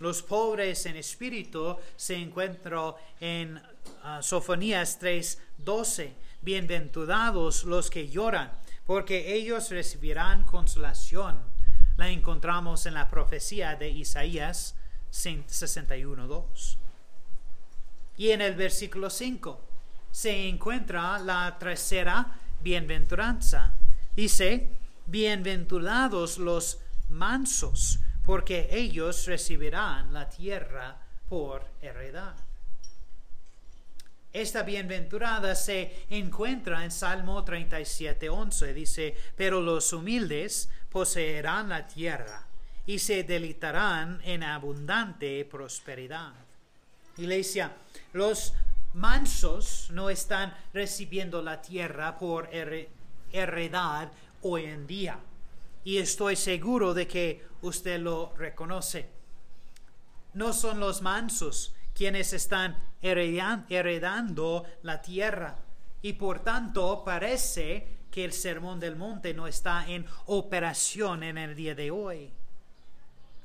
Los 0.00 0.22
pobres 0.22 0.84
en 0.84 0.96
espíritu 0.96 1.76
se 1.96 2.16
encuentran 2.16 2.94
en 3.20 3.56
uh, 3.56 4.22
Sofonías 4.22 5.00
3:12. 5.00 6.12
Bienaventurados 6.42 7.64
los 7.64 7.90
que 7.90 8.08
lloran, 8.08 8.52
porque 8.86 9.34
ellos 9.34 9.70
recibirán 9.70 10.44
consolación. 10.44 11.38
La 11.96 12.08
encontramos 12.08 12.84
en 12.84 12.94
la 12.94 13.08
profecía 13.08 13.76
de 13.76 13.88
Isaías 13.88 14.74
61:2. 15.10 16.76
Y 18.18 18.30
en 18.30 18.42
el 18.42 18.54
versículo 18.54 19.08
5 19.08 19.69
se 20.10 20.48
encuentra 20.48 21.18
la 21.18 21.56
tercera 21.58 22.38
bienaventuranza. 22.62 23.74
Dice, 24.14 24.68
bienaventurados 25.06 26.38
los 26.38 26.78
mansos, 27.08 28.00
porque 28.24 28.68
ellos 28.70 29.26
recibirán 29.26 30.12
la 30.12 30.28
tierra 30.28 30.96
por 31.28 31.64
heredad. 31.80 32.34
Esta 34.32 34.62
bienaventurada 34.62 35.56
se 35.56 36.04
encuentra 36.08 36.84
en 36.84 36.92
Salmo 36.92 37.42
37, 37.42 38.28
11. 38.28 38.74
Dice, 38.74 39.16
pero 39.36 39.60
los 39.60 39.92
humildes 39.92 40.68
poseerán 40.88 41.68
la 41.68 41.86
tierra 41.88 42.46
y 42.86 43.00
se 43.00 43.24
delitarán 43.24 44.20
en 44.24 44.44
abundante 44.44 45.44
prosperidad. 45.44 46.32
Iglesia, 47.16 47.72
los 48.12 48.54
mansos 48.94 49.88
no 49.90 50.10
están 50.10 50.54
recibiendo 50.72 51.42
la 51.42 51.62
tierra 51.62 52.18
por 52.18 52.48
heredad 53.32 54.12
hoy 54.42 54.64
en 54.64 54.86
día. 54.86 55.18
Y 55.84 55.98
estoy 55.98 56.36
seguro 56.36 56.92
de 56.94 57.06
que 57.06 57.44
usted 57.62 58.00
lo 58.00 58.34
reconoce. 58.36 59.08
No 60.34 60.52
son 60.52 60.80
los 60.80 61.02
mansos 61.02 61.74
quienes 61.94 62.32
están 62.32 62.76
heredando 63.02 64.64
la 64.82 65.02
tierra. 65.02 65.56
Y 66.02 66.14
por 66.14 66.40
tanto 66.40 67.02
parece 67.04 68.00
que 68.10 68.24
el 68.24 68.32
sermón 68.32 68.80
del 68.80 68.96
monte 68.96 69.34
no 69.34 69.46
está 69.46 69.88
en 69.88 70.06
operación 70.26 71.22
en 71.22 71.38
el 71.38 71.54
día 71.54 71.74
de 71.74 71.90
hoy. 71.90 72.32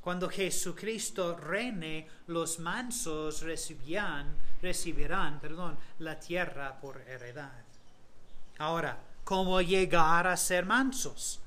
Cuando 0.05 0.29
Jesucristo 0.29 1.35
reine, 1.35 2.07
los 2.27 2.59
mansos 2.59 3.41
recibirán, 3.41 4.37
recibirán 4.61 5.39
perdón, 5.39 5.79
la 5.97 6.19
tierra 6.19 6.79
por 6.79 7.01
heredad. 7.07 7.63
Ahora, 8.59 8.99
¿cómo 9.23 9.59
llegar 9.61 10.27
a 10.27 10.37
ser 10.37 10.63
mansos? 10.63 11.39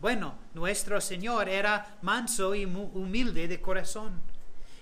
Bueno, 0.00 0.34
nuestro 0.54 1.00
Señor 1.00 1.48
era 1.48 1.98
manso 2.02 2.52
y 2.52 2.64
humilde 2.64 3.46
de 3.46 3.60
corazón. 3.60 4.22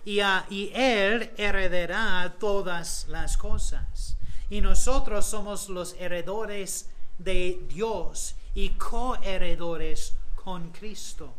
Y, 0.06 0.20
y 0.48 0.72
Él 0.72 1.32
heredará 1.36 2.34
todas 2.40 3.08
las 3.10 3.36
cosas. 3.36 4.16
Y 4.48 4.62
nosotros 4.62 5.26
somos 5.26 5.68
los 5.68 5.92
heredores 6.00 6.88
de 7.18 7.62
Dios 7.68 8.36
y 8.54 8.70
coheredores 8.70 10.14
con 10.34 10.70
Cristo. 10.70 11.34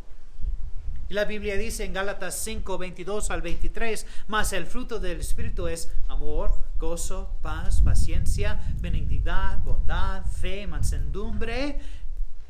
La 1.09 1.23
Biblia 1.23 1.55
dice 1.55 1.85
en 1.85 1.93
Gálatas 1.93 2.37
5, 2.39 2.77
22 2.77 3.31
al 3.31 3.41
23, 3.41 4.05
mas 4.27 4.51
el 4.51 4.65
fruto 4.65 4.99
del 4.99 5.21
Espíritu 5.21 5.67
es 5.67 5.89
amor, 6.09 6.51
gozo, 6.77 7.37
paz, 7.41 7.81
paciencia, 7.81 8.59
benignidad, 8.81 9.59
bondad, 9.59 10.25
fe, 10.25 10.67
mansedumbre, 10.67 11.79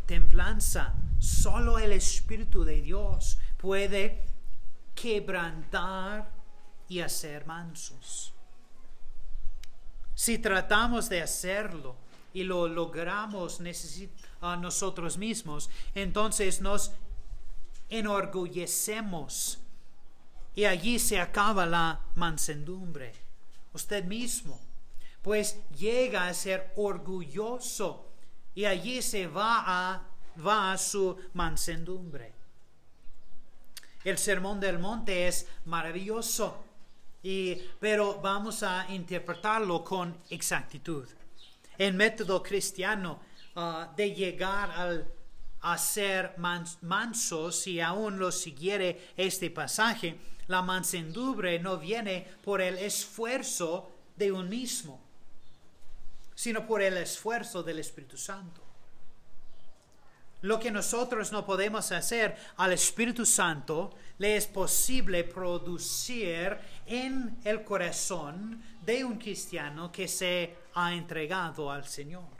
templanza. 0.07 0.95
Solo 1.19 1.77
el 1.77 1.91
Espíritu 1.91 2.63
de 2.63 2.81
Dios 2.81 3.37
puede 3.57 4.23
quebrantar 4.95 6.31
y 6.89 7.01
hacer 7.01 7.45
mansos. 7.45 8.33
Si 10.15 10.39
tratamos 10.39 11.09
de 11.09 11.21
hacerlo 11.21 11.95
y 12.33 12.41
lo 12.41 12.67
logramos 12.67 13.61
a 14.41 14.55
nosotros 14.55 15.17
mismos, 15.19 15.69
entonces 15.93 16.59
nos 16.59 16.91
enorgullecemos 17.89 19.59
y 20.55 20.65
allí 20.65 20.97
se 20.97 21.19
acaba 21.19 21.65
la 21.65 21.99
mansedumbre. 22.15 23.13
Usted 23.73 24.03
mismo, 24.05 24.59
pues 25.21 25.59
llega 25.77 26.27
a 26.27 26.33
ser 26.33 26.73
orgulloso 26.77 28.07
y 28.55 28.65
allí 28.65 29.01
se 29.03 29.27
va 29.27 29.63
a, 29.65 30.01
va 30.45 30.71
a 30.71 30.77
su 30.77 31.15
mansedumbre. 31.33 32.33
El 34.03 34.17
sermón 34.17 34.59
del 34.59 34.79
monte 34.79 35.27
es 35.27 35.47
maravilloso, 35.65 36.63
y, 37.21 37.55
pero 37.79 38.19
vamos 38.21 38.63
a 38.63 38.87
interpretarlo 38.89 39.83
con 39.83 40.17
exactitud. 40.29 41.07
El 41.77 41.93
método 41.93 42.41
cristiano 42.41 43.19
ah, 43.55 43.93
de 43.95 44.11
llegar 44.11 44.71
al 44.71 45.16
a 45.61 45.77
ser 45.77 46.35
manso 46.37 47.51
si 47.51 47.79
aún 47.79 48.19
lo 48.19 48.31
siguiere 48.31 49.11
este 49.17 49.49
pasaje. 49.49 50.17
La 50.47 50.61
mansedumbre 50.61 51.59
no 51.59 51.77
viene 51.77 52.25
por 52.43 52.61
el 52.61 52.77
esfuerzo 52.77 53.91
de 54.15 54.31
un 54.31 54.47
mismo, 54.49 54.99
sino 56.35 56.65
por 56.65 56.81
el 56.81 56.97
esfuerzo 56.97 57.63
del 57.63 57.79
Espíritu 57.79 58.17
Santo. 58.17 58.61
Lo 60.41 60.59
que 60.59 60.69
nosotros 60.69 61.31
no 61.31 61.45
podemos 61.45 61.91
hacer 61.91 62.37
al 62.57 62.71
Espíritu 62.71 63.25
Santo 63.25 63.95
le 64.19 64.37
es 64.37 64.45
posible 64.45 65.23
producir 65.23 66.57
en 66.85 67.37
el 67.43 67.63
corazón 67.63 68.61
de 68.85 69.03
un 69.03 69.17
cristiano 69.17 69.91
que 69.91 70.07
se 70.07 70.55
ha 70.75 70.93
entregado 70.93 71.71
al 71.71 71.87
Señor. 71.87 72.36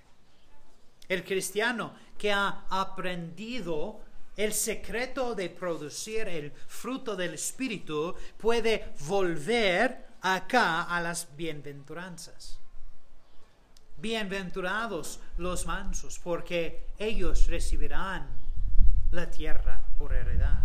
El 1.07 1.23
cristiano 1.23 1.93
que 2.17 2.31
ha 2.31 2.65
aprendido 2.69 4.01
el 4.35 4.53
secreto 4.53 5.33
de 5.33 5.49
producir 5.49 6.27
el 6.27 6.51
fruto 6.67 7.15
del 7.15 7.33
Espíritu 7.33 8.15
puede 8.37 8.93
volver 9.07 10.05
acá 10.21 10.83
a 10.83 11.01
las 11.01 11.35
bienaventuranzas. 11.35 12.59
Bienaventurados 13.97 15.19
los 15.37 15.65
mansos, 15.65 16.19
porque 16.19 16.85
ellos 16.99 17.47
recibirán 17.47 18.27
la 19.09 19.31
tierra 19.31 19.81
por 19.97 20.13
heredad. 20.13 20.63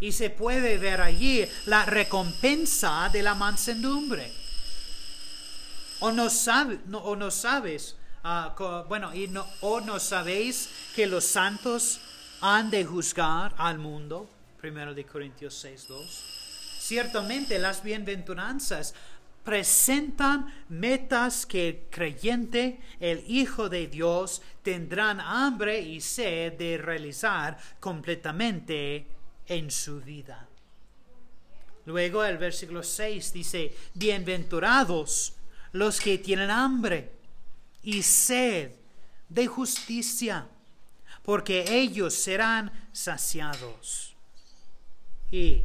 Y 0.00 0.12
se 0.12 0.30
puede 0.30 0.78
ver 0.78 1.02
allí 1.02 1.46
la 1.66 1.84
recompensa 1.84 3.10
de 3.12 3.22
la 3.22 3.34
mansedumbre. 3.34 4.32
O 6.00 6.10
no, 6.10 6.28
o 7.02 7.16
no 7.16 7.30
sabes 7.30 7.96
Ah, 8.22 8.54
bueno, 8.86 9.14
y 9.14 9.28
no, 9.28 9.46
¿o 9.62 9.80
no 9.80 9.98
sabéis 9.98 10.68
que 10.94 11.06
los 11.06 11.24
santos 11.24 12.00
han 12.42 12.70
de 12.70 12.84
juzgar 12.84 13.54
al 13.56 13.78
mundo? 13.78 14.28
Primero 14.60 14.92
de 14.92 15.06
Corintios 15.06 15.54
6, 15.54 15.86
2. 15.88 16.24
Ciertamente 16.78 17.58
las 17.58 17.82
bienaventuranzas 17.82 18.94
presentan 19.42 20.64
metas 20.68 21.46
que 21.46 21.68
el 21.68 21.80
creyente, 21.88 22.80
el 23.00 23.24
Hijo 23.26 23.70
de 23.70 23.86
Dios, 23.86 24.42
tendrán 24.62 25.18
hambre 25.18 25.80
y 25.80 26.02
sed 26.02 26.52
de 26.58 26.76
realizar 26.76 27.56
completamente 27.80 29.06
en 29.46 29.70
su 29.70 29.98
vida. 30.02 30.46
Luego 31.86 32.22
el 32.22 32.36
versículo 32.36 32.82
6 32.82 33.32
dice, 33.32 33.74
bienaventurados 33.94 35.32
los 35.72 35.98
que 36.00 36.18
tienen 36.18 36.50
hambre 36.50 37.19
y 37.82 38.02
sed 38.02 38.72
de 39.28 39.46
justicia, 39.46 40.48
porque 41.22 41.64
ellos 41.68 42.14
serán 42.14 42.70
saciados. 42.92 44.14
Y 45.30 45.64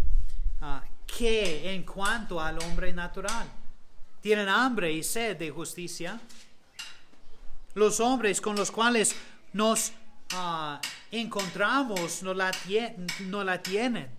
uh, 0.62 0.80
que 1.06 1.74
en 1.74 1.84
cuanto 1.84 2.40
al 2.40 2.60
hombre 2.60 2.94
natural, 2.94 3.48
tienen 4.22 4.50
hambre 4.50 4.92
y 4.92 5.04
sed 5.04 5.38
de 5.38 5.52
justicia. 5.52 6.20
Los 7.76 8.00
hombres 8.00 8.42
con 8.42 8.56
los 8.56 8.72
cuales 8.72 9.16
nos 9.54 9.92
ah, 10.32 10.82
encontramos 11.12 12.24
no 12.24 12.34
la, 12.34 12.52
no 13.20 13.44
la 13.44 13.62
tienen. 13.62 14.15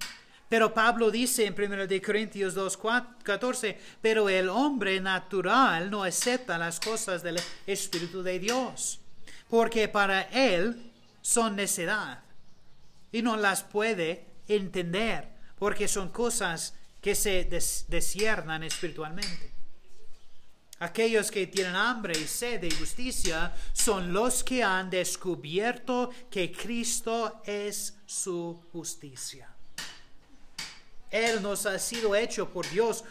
Pero 0.49 0.73
Pablo 0.73 1.11
dice 1.11 1.45
en 1.45 1.55
1 1.61 1.87
Corintios 2.05 2.55
2, 2.55 2.79
14, 3.23 3.81
pero 4.01 4.29
el 4.29 4.49
hombre 4.49 5.01
natural 5.01 5.91
no 5.91 6.05
acepta 6.05 6.57
las 6.57 6.79
cosas 6.79 7.23
del 7.23 7.41
Espíritu 7.67 8.23
de 8.23 8.39
Dios, 8.39 9.01
porque 9.51 9.89
para 9.89 10.23
él 10.23 10.93
son 11.21 11.57
necedad 11.57 12.21
y 13.11 13.23
no 13.23 13.37
las 13.37 13.65
puede 13.65 14.25
entender, 14.47 15.29
porque 15.59 15.89
son 15.89 16.11
cosas 16.11 16.75
que 17.01 17.17
se 17.17 17.45
desciernan 17.89 18.63
espiritualmente. 18.63 19.53
Aquellos 20.79 21.31
que 21.31 21.47
tienen 21.47 21.75
hambre 21.75 22.17
y 22.17 22.27
sed 22.27 22.61
de 22.61 22.71
justicia 22.71 23.53
son 23.73 24.13
los 24.13 24.45
que 24.45 24.63
han 24.63 24.91
descubierto 24.91 26.11
que 26.31 26.53
Cristo 26.53 27.41
es 27.47 27.97
su 28.05 28.63
justicia. 28.73 29.56
Él 31.11 31.43
nos 31.43 31.67
ha 31.67 31.79
sido 31.79 32.15
hecho 32.15 32.49
por 32.49 32.69
Dios 32.71 33.05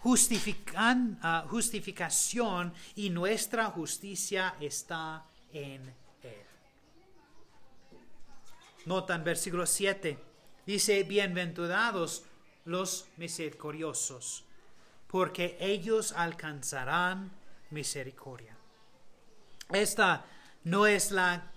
justifican, 0.00 1.18
ah, 1.22 1.44
justificación 1.48 2.72
y 2.94 3.10
nuestra 3.10 3.66
justicia 3.66 4.54
está 4.60 5.24
en 5.52 5.82
Él. 6.22 6.46
Notan 8.86 9.24
versículo 9.24 9.66
7. 9.66 10.18
Dice, 10.66 11.02
bienaventurados 11.02 12.24
los 12.64 13.06
misericordiosos 13.16 14.44
porque 15.08 15.56
ellos 15.58 16.12
alcanzarán 16.12 17.32
misericordia. 17.70 18.56
Esta 19.70 20.24
no 20.64 20.86
es 20.86 21.10
la 21.10 21.50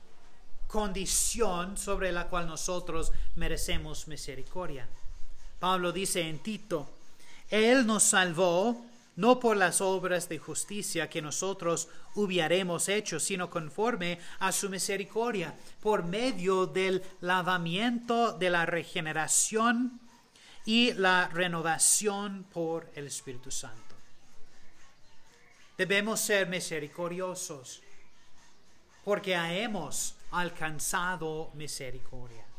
condición 0.67 1.77
sobre 1.77 2.12
la 2.12 2.27
cual 2.30 2.47
nosotros 2.47 3.12
merecemos 3.36 4.08
misericordia. 4.08 4.88
Pablo 5.62 5.91
dice 5.91 6.28
en 6.28 6.39
Tito, 6.39 6.89
Él 7.52 7.86
nos 7.86 8.02
salvó 8.02 8.84
no 9.15 9.39
por 9.39 9.56
las 9.56 9.80
obras 9.80 10.28
de 10.28 10.39
justicia 10.39 11.08
que 11.08 11.21
nosotros 11.21 11.88
hubiéramos 12.15 12.89
hecho, 12.89 13.19
sino 13.19 13.47
conforme 13.47 14.17
a 14.39 14.52
su 14.52 14.71
misericordia, 14.71 15.54
por 15.80 16.04
medio 16.04 16.65
del 16.65 17.04
lavamiento 17.21 18.34
de 18.34 18.50
la 18.50 18.65
regeneración 18.65 20.00
y 20.65 20.93
la 20.93 21.28
renovación 21.28 22.43
por 22.52 22.89
el 22.95 23.06
Espíritu 23.06 23.52
Santo. 23.52 23.95
Debemos 25.78 26.19
ser 26.21 26.47
misericordiosos 26.47 27.84
porque 29.06 29.36
hemos 29.36 30.15
alcanzado 30.32 31.52
misericordia. 31.54 32.51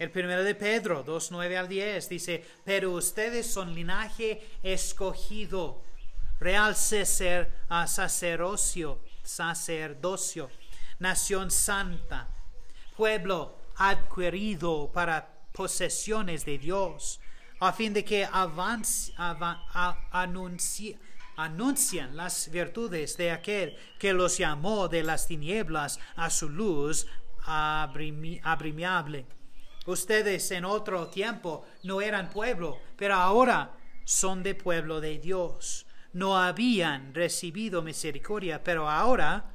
El 0.00 0.10
primero 0.10 0.42
de 0.42 0.54
Pedro 0.54 1.02
2, 1.02 1.30
9 1.30 1.58
al 1.58 1.68
10 1.68 2.08
dice, 2.08 2.42
pero 2.64 2.92
ustedes 2.92 3.52
son 3.52 3.74
linaje 3.74 4.40
escogido, 4.62 5.84
real 6.38 6.74
sacerdocio, 6.74 9.04
sacerdocio, 9.22 10.50
nación 11.00 11.50
santa, 11.50 12.28
pueblo 12.96 13.58
adquirido 13.76 14.90
para 14.90 15.28
posesiones 15.52 16.46
de 16.46 16.56
Dios, 16.56 17.20
a 17.58 17.74
fin 17.74 17.92
de 17.92 18.02
que 18.02 18.24
avance, 18.24 19.12
anuncian 21.36 22.16
las 22.16 22.50
virtudes 22.50 23.18
de 23.18 23.32
aquel 23.32 23.76
que 23.98 24.14
los 24.14 24.38
llamó 24.38 24.88
de 24.88 25.02
las 25.02 25.26
tinieblas 25.26 26.00
a 26.16 26.30
su 26.30 26.48
luz 26.48 27.06
abrimiable. 27.44 29.26
Ustedes 29.86 30.50
en 30.50 30.64
otro 30.64 31.08
tiempo 31.08 31.66
no 31.84 32.00
eran 32.00 32.30
pueblo, 32.30 32.78
pero 32.96 33.14
ahora 33.14 33.72
son 34.04 34.42
de 34.42 34.54
pueblo 34.54 35.00
de 35.00 35.18
Dios. 35.18 35.86
No 36.12 36.36
habían 36.36 37.14
recibido 37.14 37.82
misericordia, 37.82 38.62
pero 38.62 38.90
ahora 38.90 39.52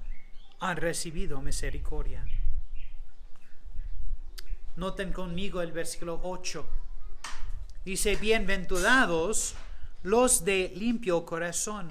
han 0.59 0.77
recibido 0.77 1.41
misericordia. 1.41 2.25
Noten 4.77 5.13
conmigo 5.13 5.61
el 5.61 5.71
versículo 5.71 6.19
8. 6.23 6.67
Dice, 7.85 8.15
bienaventurados 8.15 9.55
los 10.01 10.43
de 10.43 10.73
limpio 10.75 11.25
corazón, 11.25 11.89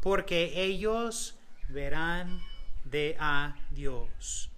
porque 0.00 0.52
ellos 0.62 1.36
verán 1.68 2.40
de 2.84 3.16
a 3.20 3.56
Dios. 3.70 4.50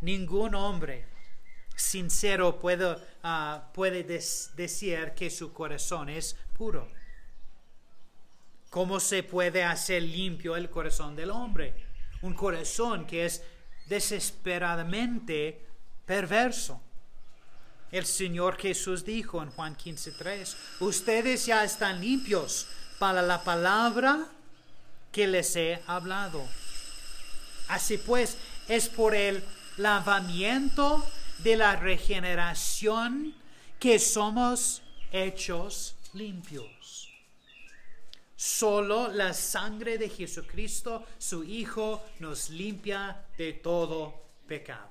Ningún 0.00 0.54
hombre 0.54 1.15
sincero 1.76 2.58
puede, 2.58 2.96
ah, 3.22 3.68
puede 3.72 4.02
decir 4.02 5.12
que 5.14 5.30
su 5.30 5.52
corazón 5.52 6.08
es 6.08 6.34
puro. 6.56 6.88
¿Cómo 8.70 8.98
se 8.98 9.22
puede 9.22 9.62
hacer 9.62 10.02
limpio 10.02 10.56
el 10.56 10.68
corazón 10.68 11.14
del 11.14 11.30
hombre? 11.30 11.74
Un 12.22 12.34
corazón 12.34 13.06
que 13.06 13.26
es 13.26 13.42
desesperadamente 13.86 15.64
perverso. 16.04 16.80
El 17.92 18.04
Señor 18.04 18.56
Jesús 18.56 19.04
dijo 19.04 19.42
en 19.42 19.50
Juan 19.50 19.76
15:3, 19.76 20.56
ustedes 20.80 21.46
ya 21.46 21.62
están 21.62 22.00
limpios 22.00 22.66
para 22.98 23.22
la 23.22 23.44
palabra 23.44 24.26
que 25.12 25.26
les 25.26 25.54
he 25.56 25.80
hablado. 25.86 26.46
Así 27.68 27.98
pues, 27.98 28.36
es 28.68 28.88
por 28.88 29.14
el 29.14 29.42
lavamiento 29.76 31.04
de 31.38 31.56
la 31.56 31.76
regeneración 31.76 33.34
que 33.78 33.98
somos 33.98 34.82
hechos 35.12 35.96
limpios. 36.12 37.12
Solo 38.34 39.08
la 39.08 39.32
sangre 39.32 39.96
de 39.98 40.08
Jesucristo, 40.08 41.06
su 41.18 41.42
Hijo, 41.44 42.04
nos 42.18 42.50
limpia 42.50 43.24
de 43.38 43.54
todo 43.54 44.14
pecado. 44.46 44.90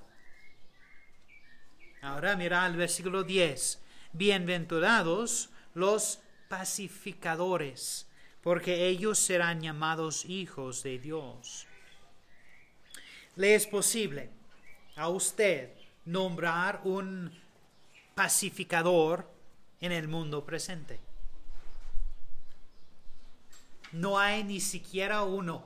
Ahora 2.01 2.35
mira 2.35 2.65
el 2.65 2.75
versículo 2.75 3.23
10. 3.23 3.81
Bienaventurados 4.13 5.49
los 5.73 6.19
pacificadores, 6.49 8.07
porque 8.41 8.87
ellos 8.87 9.19
serán 9.19 9.61
llamados 9.61 10.25
hijos 10.25 10.83
de 10.83 10.99
Dios. 10.99 11.67
¿Le 13.35 13.55
es 13.55 13.67
posible 13.67 14.29
a 14.95 15.09
usted 15.09 15.74
nombrar 16.05 16.81
un 16.83 17.31
pacificador 18.13 19.29
en 19.81 19.91
el 19.91 20.07
mundo 20.07 20.45
presente? 20.45 20.99
No 23.91 24.19
hay 24.19 24.43
ni 24.43 24.59
siquiera 24.59 25.23
uno 25.23 25.65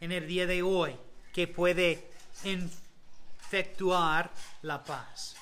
en 0.00 0.12
el 0.12 0.26
día 0.26 0.46
de 0.46 0.62
hoy 0.62 0.96
que 1.32 1.46
puede 1.46 2.10
efectuar 2.44 4.30
la 4.62 4.82
paz. 4.84 5.36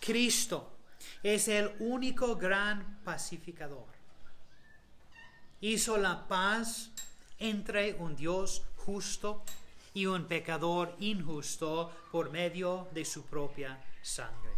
Cristo 0.00 0.72
es 1.22 1.48
el 1.48 1.72
único 1.78 2.36
gran 2.36 3.00
pacificador. 3.04 3.86
Hizo 5.60 5.96
la 5.96 6.26
paz 6.26 6.90
entre 7.38 7.94
un 7.94 8.16
Dios 8.16 8.62
justo 8.76 9.44
y 9.94 10.06
un 10.06 10.24
pecador 10.24 10.94
injusto 11.00 11.90
por 12.10 12.30
medio 12.30 12.88
de 12.92 13.04
su 13.04 13.24
propia 13.26 13.82
sangre. 14.02 14.52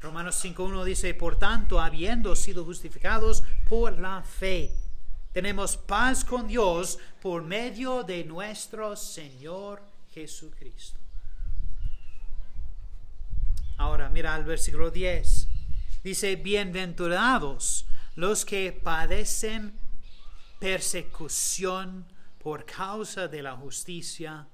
Romanos 0.00 0.42
5.1 0.42 0.84
dice, 0.84 1.14
por 1.14 1.38
tanto, 1.38 1.78
habiendo 1.78 2.34
sido 2.34 2.64
justificados 2.64 3.42
por 3.68 3.98
la 3.98 4.22
fe, 4.22 4.74
tenemos 5.32 5.76
paz 5.76 6.24
con 6.24 6.48
Dios 6.48 6.98
por 7.20 7.42
medio 7.42 8.02
de 8.02 8.24
nuestro 8.24 8.96
Señor 8.96 9.82
Jesucristo. 10.12 10.98
Ahora 13.76 14.08
mira 14.08 14.34
al 14.34 14.44
versículo 14.44 14.90
10. 14.90 15.48
Dice, 16.02 16.36
bienaventurados 16.36 17.86
los 18.16 18.44
que 18.44 18.72
padecen 18.72 19.78
persecución 20.58 22.06
por 22.42 22.64
causa 22.64 23.28
de 23.28 23.42
la 23.42 23.56
justicia, 23.56 24.46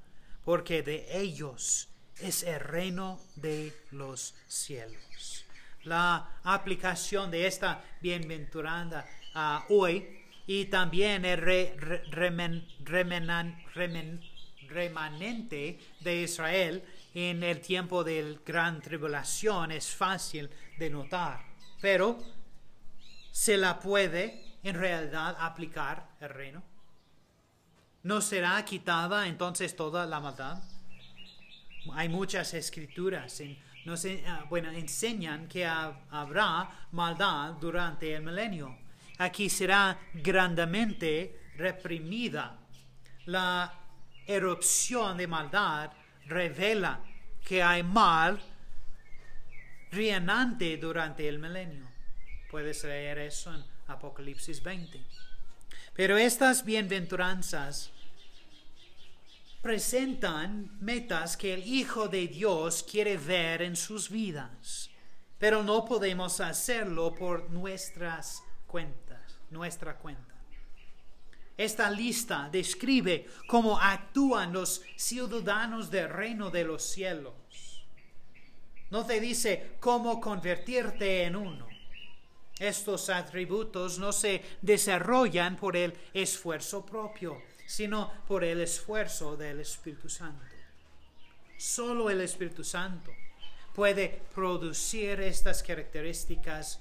porque 0.45 0.83
de 0.83 1.07
ellos 1.11 1.89
es 2.21 2.43
el 2.43 2.61
reino 2.61 3.21
de 3.37 3.73
los 3.93 4.35
cielos. 4.47 5.45
La 5.85 6.41
aplicación 6.43 7.31
de 7.31 7.47
esta 7.47 7.83
bienaventurada 8.01 9.07
uh, 9.35 9.73
hoy 9.73 10.25
y 10.47 10.67
también 10.67 11.25
el 11.25 11.39
remanente 14.69 15.79
de 16.01 16.23
Israel 16.23 16.83
en 17.15 17.43
el 17.43 17.61
tiempo 17.61 18.03
de 18.03 18.39
gran 18.45 18.81
tribulación 18.81 19.71
es 19.71 19.95
fácil 19.95 20.51
de 20.79 20.91
notar, 20.91 21.45
pero 21.81 22.19
se 23.31 23.57
la 23.57 23.79
puede 23.79 24.57
en 24.63 24.75
realidad 24.75 25.37
aplicar 25.39 26.09
el 26.21 26.29
reino? 26.31 26.76
¿No 28.07 28.21
será 28.21 28.65
quitada 28.65 29.27
entonces 29.27 29.75
toda 29.75 30.07
la 30.07 30.21
maldad? 30.21 30.63
Hay 31.93 32.09
muchas 32.09 32.55
escrituras, 32.55 33.41
en, 33.41 33.59
ah, 34.29 34.47
enseñan 34.75 35.49
que 35.49 35.67
habrá 35.67 36.87
maldad 36.93 37.55
durante 37.55 38.15
el 38.15 38.23
milenio. 38.23 38.79
Aquí 39.19 39.51
será 39.51 39.99
grandemente 40.15 41.51
reprimida. 41.57 42.57
La 43.25 43.75
erupción 44.25 45.17
de 45.17 45.27
maldad 45.27 45.91
revela 46.27 47.01
que 47.45 47.61
hay 47.61 47.83
mal 47.83 48.41
reinante 49.91 50.77
durante 50.77 51.29
el 51.29 51.41
milenio. 51.41 51.89
Puedes 52.53 52.85
leer 52.85 53.19
eso 53.19 53.53
en 53.53 53.65
Apocalipsis 53.89 54.63
20. 54.63 55.05
Pero 55.93 56.17
estas 56.17 56.65
bienaventuranzas 56.65 57.91
presentan 59.67 60.79
metas 60.79 61.37
que 61.37 61.53
el 61.53 61.67
Hijo 61.67 62.07
de 62.07 62.29
Dios 62.29 62.85
quiere 62.89 63.17
ver 63.17 63.63
en 63.63 63.75
sus 63.75 64.09
vidas, 64.09 64.89
pero 65.41 65.65
no 65.65 65.85
podemos 65.85 66.39
hacerlo 66.39 67.13
por 67.13 67.51
nuestras 67.51 68.45
cuentas, 68.69 69.41
nuestra 69.51 69.99
cuenta. 69.99 70.37
Esta 71.57 71.91
lista 71.91 72.49
describe 72.49 73.27
cómo 73.49 73.77
actúan 73.77 74.53
los 74.53 74.83
ciudadanos 74.95 75.91
del 75.91 76.11
reino 76.11 76.49
de 76.49 76.63
los 76.63 76.85
cielos. 76.85 77.35
No 78.91 79.05
te 79.05 79.19
dice 79.19 79.73
cómo 79.81 80.21
convertirte 80.21 81.25
en 81.25 81.35
uno. 81.35 81.67
Estos 82.61 83.11
atributos 83.11 83.99
no 83.99 84.13
se 84.13 84.43
desarrollan 84.63 85.57
por 85.57 85.77
el 85.77 85.93
esfuerzo 86.15 86.87
propio, 86.87 87.43
sino 87.67 88.13
por 88.27 88.45
el 88.45 88.61
esfuerzo 88.61 89.37
del 89.37 89.61
Espíritu 89.61 90.09
Santo. 90.09 90.45
Solo 91.59 92.11
el 92.11 92.21
Espíritu 92.21 92.63
Santo 92.63 93.13
puede 93.75 94.23
producir 94.35 95.21
estas 95.21 95.63
características 95.63 96.81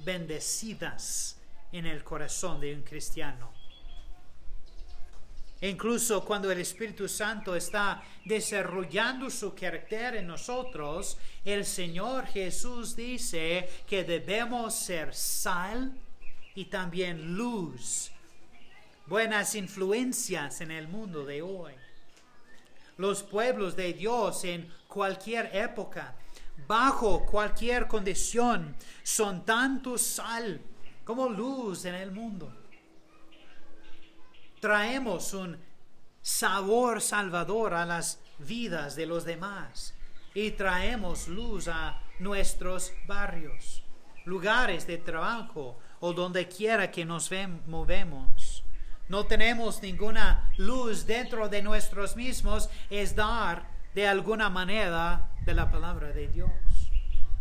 bendecidas 0.00 1.36
en 1.72 1.86
el 1.86 2.02
corazón 2.02 2.60
de 2.60 2.74
un 2.74 2.82
cristiano. 2.82 3.52
E 5.60 5.68
incluso 5.68 6.24
cuando 6.24 6.50
el 6.50 6.60
Espíritu 6.60 7.08
Santo 7.08 7.56
está 7.56 8.02
desarrollando 8.24 9.30
su 9.30 9.54
carácter 9.54 10.16
en 10.16 10.26
nosotros, 10.26 11.16
el 11.44 11.64
Señor 11.64 12.26
Jesús 12.26 12.94
dice 12.94 13.68
que 13.86 14.04
debemos 14.04 14.74
ser 14.74 15.14
sal 15.14 15.92
y 16.54 16.66
también 16.66 17.34
luz, 17.34 18.10
buenas 19.06 19.54
influencias 19.54 20.60
en 20.60 20.70
el 20.70 20.88
mundo 20.88 21.24
de 21.24 21.42
hoy. 21.42 21.72
Los 22.96 23.22
pueblos 23.22 23.76
de 23.76 23.92
Dios 23.92 24.44
en 24.44 24.72
cualquier 24.88 25.50
época, 25.54 26.14
bajo 26.66 27.24
cualquier 27.26 27.88
condición, 27.88 28.76
son 29.02 29.44
tanto 29.44 29.98
sal 29.98 30.60
como 31.04 31.28
luz 31.28 31.84
en 31.84 31.94
el 31.94 32.12
mundo 32.12 32.64
traemos 34.64 35.34
un 35.34 35.58
sabor 36.22 37.02
salvador 37.02 37.74
a 37.74 37.84
las 37.84 38.18
vidas 38.38 38.96
de 38.96 39.04
los 39.04 39.26
demás 39.26 39.92
y 40.32 40.52
traemos 40.52 41.28
luz 41.28 41.68
a 41.68 42.00
nuestros 42.18 42.90
barrios, 43.06 43.82
lugares 44.24 44.86
de 44.86 44.96
trabajo 44.96 45.78
o 46.00 46.14
donde 46.14 46.48
quiera 46.48 46.90
que 46.90 47.04
nos 47.04 47.30
movemos. 47.66 48.53
No 49.08 49.26
tenemos 49.26 49.82
ninguna 49.82 50.50
luz 50.56 51.06
dentro 51.06 51.48
de 51.48 51.62
nosotros 51.62 52.16
mismos, 52.16 52.68
es 52.90 53.14
dar 53.14 53.68
de 53.94 54.06
alguna 54.06 54.50
manera 54.50 55.30
de 55.44 55.54
la 55.54 55.70
palabra 55.70 56.08
de 56.08 56.28
Dios. 56.28 56.50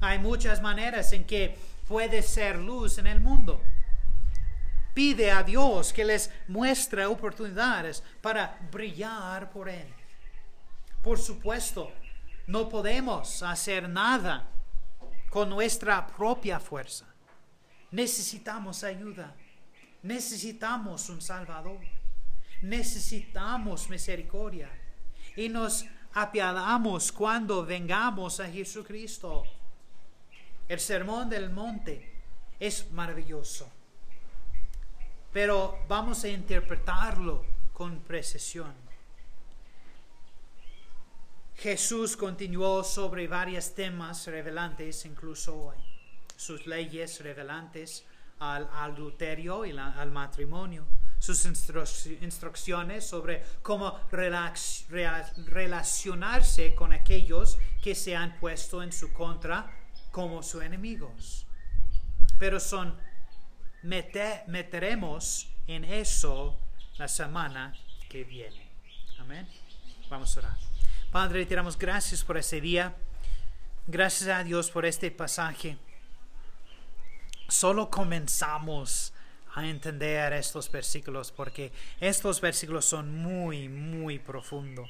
Hay 0.01 0.19
muchas 0.19 0.61
maneras 0.61 1.13
en 1.13 1.23
que 1.23 1.57
puede 1.87 2.21
ser 2.21 2.57
luz 2.57 2.97
en 2.97 3.07
el 3.07 3.19
mundo 3.19 3.61
pide 4.93 5.31
a 5.31 5.43
Dios 5.43 5.91
que 5.91 6.05
les 6.05 6.29
muestre 6.47 7.05
oportunidades 7.05 8.03
para 8.21 8.57
brillar 8.71 9.49
por 9.51 9.69
Él. 9.69 9.87
Por 11.01 11.19
supuesto, 11.19 11.91
no 12.47 12.69
podemos 12.69 13.41
hacer 13.43 13.89
nada 13.89 14.47
con 15.29 15.49
nuestra 15.49 16.05
propia 16.05 16.59
fuerza. 16.59 17.05
Necesitamos 17.91 18.83
ayuda. 18.83 19.35
Necesitamos 20.03 21.09
un 21.09 21.21
Salvador. 21.21 21.79
Necesitamos 22.61 23.89
misericordia. 23.89 24.69
Y 25.35 25.49
nos 25.49 25.85
apiadamos 26.13 27.11
cuando 27.11 27.65
vengamos 27.65 28.39
a 28.39 28.47
Jesucristo. 28.47 29.43
El 30.69 30.79
sermón 30.79 31.29
del 31.29 31.49
monte 31.49 32.21
es 32.59 32.91
maravilloso 32.91 33.69
pero 35.33 35.79
vamos 35.87 36.23
a 36.23 36.29
interpretarlo 36.29 37.43
con 37.73 38.01
precisión. 38.01 38.71
Jesús 41.55 42.15
continuó 42.15 42.83
sobre 42.83 43.27
varios 43.27 43.73
temas 43.73 44.27
revelantes 44.27 45.05
incluso 45.05 45.57
hoy. 45.57 45.77
Sus 46.35 46.67
leyes 46.67 47.19
revelantes 47.21 48.05
al 48.51 48.69
adulterio 48.73 49.65
y 49.65 49.77
al 49.77 50.11
matrimonio. 50.11 50.85
Sus 51.19 51.45
instrucciones 51.45 53.07
sobre 53.07 53.43
cómo 53.61 53.99
relacionarse 54.11 56.75
con 56.75 56.91
aquellos 56.91 57.57
que 57.81 57.95
se 57.95 58.15
han 58.15 58.37
puesto 58.39 58.83
en 58.83 58.91
su 58.91 59.13
contra 59.13 59.71
como 60.11 60.43
sus 60.43 60.63
enemigos. 60.63 61.47
Pero 62.37 62.59
son 62.59 62.97
meteremos 63.83 65.47
en 65.67 65.85
eso 65.85 66.59
la 66.97 67.07
semana 67.07 67.73
que 68.09 68.23
viene. 68.23 68.69
Amén. 69.19 69.47
Vamos 70.09 70.35
a 70.35 70.41
orar. 70.41 70.57
Padre, 71.11 71.45
te 71.45 71.55
damos 71.55 71.77
gracias 71.77 72.23
por 72.23 72.37
ese 72.37 72.59
día. 72.59 72.95
Gracias 73.87 74.29
a 74.29 74.43
Dios 74.43 74.71
por 74.71 74.85
este 74.85 75.11
pasaje. 75.11 75.77
Solo 77.53 77.87
comenzamos 77.87 79.13
a 79.53 79.67
entender 79.67 80.33
estos 80.33 80.71
versículos 80.71 81.31
porque 81.31 81.71
estos 81.99 82.41
versículos 82.41 82.83
son 82.83 83.15
muy, 83.15 83.69
muy 83.69 84.17
profundos. 84.17 84.89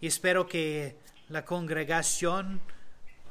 Y 0.00 0.06
espero 0.06 0.46
que 0.46 0.96
la 1.30 1.44
congregación 1.44 2.60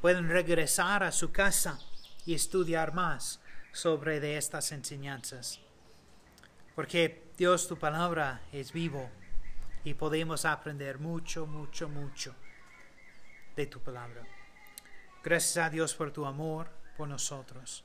puedan 0.02 0.28
regresar 0.28 1.02
a 1.04 1.10
su 1.10 1.32
casa 1.32 1.78
y 2.26 2.34
estudiar 2.34 2.92
más 2.92 3.40
sobre 3.72 4.20
de 4.20 4.36
estas 4.36 4.72
enseñanzas. 4.72 5.58
Porque 6.74 7.30
Dios, 7.38 7.66
tu 7.66 7.78
palabra 7.78 8.42
es 8.52 8.74
vivo 8.74 9.10
y 9.84 9.94
podemos 9.94 10.44
aprender 10.44 10.98
mucho, 10.98 11.46
mucho, 11.46 11.88
mucho 11.88 12.34
de 13.56 13.66
tu 13.66 13.80
palabra. 13.80 14.22
Gracias 15.22 15.56
a 15.64 15.70
Dios 15.70 15.94
por 15.94 16.12
tu 16.12 16.26
amor 16.26 16.68
por 16.98 17.08
nosotros. 17.08 17.84